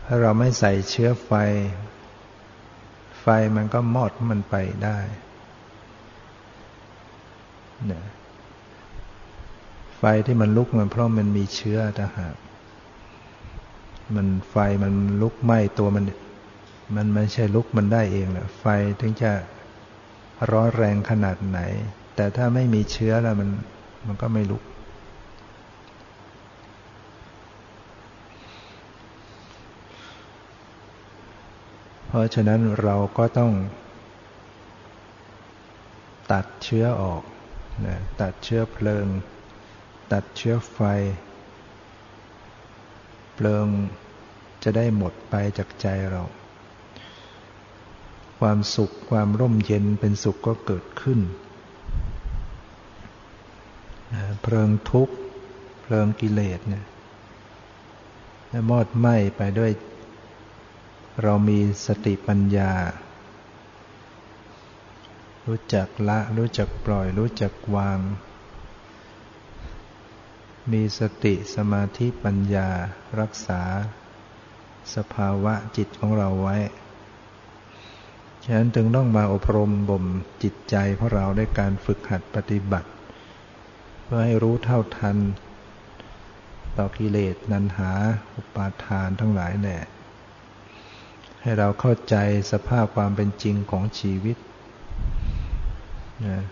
[0.04, 1.32] ถ้าเราไม่ใส่เชื้อไฟ
[3.26, 4.98] ไฟมันก็มอดมันไปได้
[7.90, 8.04] นี่ย
[9.98, 12.36] ไฟที่มันลุกมันเพราะมันมีเชื้อทหาก
[14.16, 16.04] มันไฟมันลุกไหม้ตัวมัน
[16.96, 18.64] มันไม่ใช่ลุกมันได้เองแหละไฟ
[19.00, 19.32] ถึงจะ
[20.50, 21.60] ร้อนแรงขนาดไหน
[22.16, 23.48] แต่ถ้าไม่มีเชื้อแล้วมัน
[24.06, 24.62] มันก็ไม่ลุก
[32.14, 33.52] ราะฉะนั้นเราก็ต้อง
[36.32, 37.22] ตัดเชื้อออก
[37.86, 39.06] นะตัดเชื้อเพลิง
[40.12, 40.80] ตัดเชื้อไฟ
[43.34, 43.66] เพลิง
[44.62, 46.22] จะได้หมดไปจากใจเรา
[48.40, 51.20] ความสุขความร่มเย็นเป็นสุขก็เกิดขึ้น
[54.42, 55.14] เพลิงทุกข์
[55.82, 56.84] เพลิงกิเลสเนี่ย
[58.70, 59.70] มอดไหม้ไปด้วย
[61.22, 62.72] เรามีสติปัญญา
[65.46, 67.98] รู้จักละ รู้จักปล่อย รู้จักวาง
[70.72, 72.68] มีสติสมาธิปัญญา
[73.20, 73.62] รักษา
[74.94, 76.56] สภาวะจิตของเราไว้
[78.44, 80.04] ฉะนั้นจึงต้องมาอบรมบ่ม
[80.42, 82.90] จิตใจของเราด้วยการฝึกหัดปฏิบัติ
[84.02, 85.16] เพื่อให้รู้เท่าทัน
[86.76, 87.90] ต่อกิเลสนันหา
[88.36, 89.82] อุปาทานทั้งหลายแหละ
[91.46, 92.16] ให้เราเข้าใจ
[92.52, 94.36] สภาพความเป็นจริงของชีวิต
[96.26, 96.42] นะ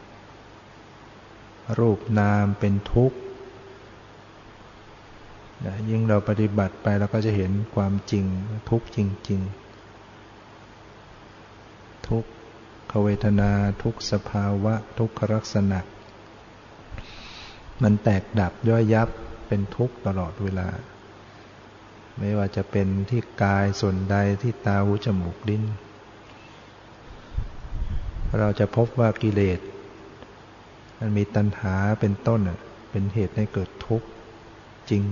[1.79, 3.19] รูปนามเป็นทุกข์
[5.67, 8.25] นะยิ่งเราปฏิบัติไปเราก็จะเห็นความจริง
[8.71, 8.99] ทุกข์จ
[9.31, 9.41] ริง
[11.19, 12.25] ๆ ทุก
[12.91, 13.51] ขเวทนา
[13.83, 15.81] ทุกสภาวะ ทุกขลักษณะ
[17.83, 19.09] มันแตกดับย่อยยับ
[19.49, 20.69] เป็นทุกข์ตลอดเวลา
[22.19, 25.65] ไม่ว่าจะเป็นที่กายส่วนใดที่ตาหูจมูกลิ้น
[28.39, 29.61] เราจะพบว่ากิเลส
[30.99, 32.41] มันมีตัณหาเป็นต้น
[32.91, 34.07] เป็นเหตุให้เกิดทุกข์
[34.91, 35.05] จริง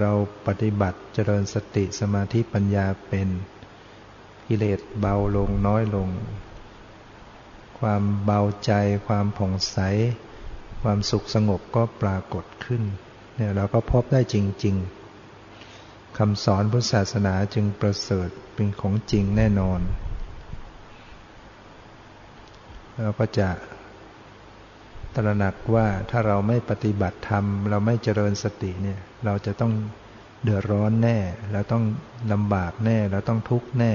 [0.00, 0.12] เรา
[0.46, 3.28] ปฏิบัติเจริญสติสมาธิปัญญาเป็น
[4.48, 6.08] กิเลสเบาลงน้อยลง
[7.78, 8.72] ความเบาใจ
[9.06, 9.78] ความผ่องใส
[10.82, 12.82] ความสุขสงบก็ปรากฏขึ้น
[13.34, 15.03] เนี่ยเราก็พบได้จริง ๆ
[16.18, 19.80] คำสอนพุทธศาสนาจึงประเสริฐเป็นของจริงแน่นอน
[23.02, 23.48] เราก็จะ
[25.14, 29.72] ตระหนักว่าถ้าเราไม่ปฏิบัติธรรม เราไม่เจริญสติเนี่ย เราจะต้อง
[30.42, 31.18] เดือดร้อนแน่
[31.52, 31.84] เราต้อง
[32.32, 33.94] ลำบากแน่ เราต้องทุกข์แน่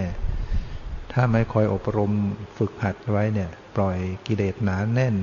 [1.13, 2.11] ถ้าไม่คอยอบรม
[2.57, 3.97] ฝึกหัดไว้เนี่ย ปล่อย
[4.27, 5.15] กิเลสหนาแน่น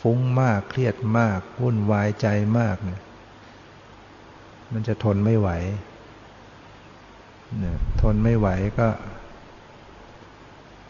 [0.00, 2.26] ฟุ้งมากเครียดมากวุ่นวายใจ
[2.58, 3.00] มากเนี่ย
[4.72, 5.48] มันจะทนไม่ไหว
[7.60, 8.48] เนี่ยทนไม่ไหว
[8.78, 8.88] ก็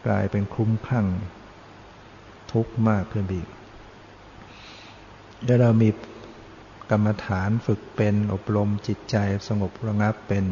[0.06, 1.06] กลายเป็นคลุ้มคลั่ง
[2.52, 3.48] ทุกข์มากขึ้นอีก
[5.44, 5.88] แล้วเรามี
[6.90, 9.16] กรรมฐานฝึกเป็นอบรมจิตใจ
[9.48, 10.44] สงบระงับเป็น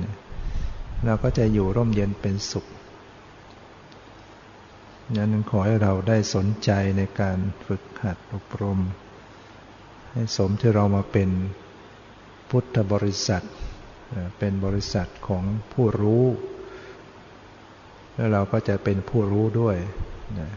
[1.04, 2.66] เราก็จะอยู่ร่มเย็นเป็นสุข
[5.16, 8.78] นั้นขอให้เราได้สนใจในการฝึกหัดอบรม
[10.12, 11.28] ให้สมที่เรามาเป็น
[12.52, 13.44] พุทธบริษัท
[14.38, 16.24] เป็นบริษัทของผู้รู้
[18.14, 19.76] แล้วเราก็จะเป็นผู้รู้ด้วย
[20.40, 20.50] นะ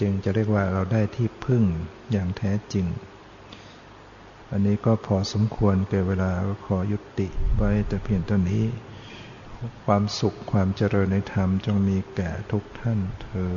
[0.00, 1.64] จึงจะเรียกว่าเราได้ที่พึ่ง
[2.12, 2.86] อย่างแท้จริง
[4.50, 8.64] อันนี้ก็พอสมควรเก่เวลาก็ขอยุติไว้แต่เพียงเท่านี้
[9.84, 13.54] ความสุขความเจริญในธรรมจงมีแก่ทุกท่านเธอ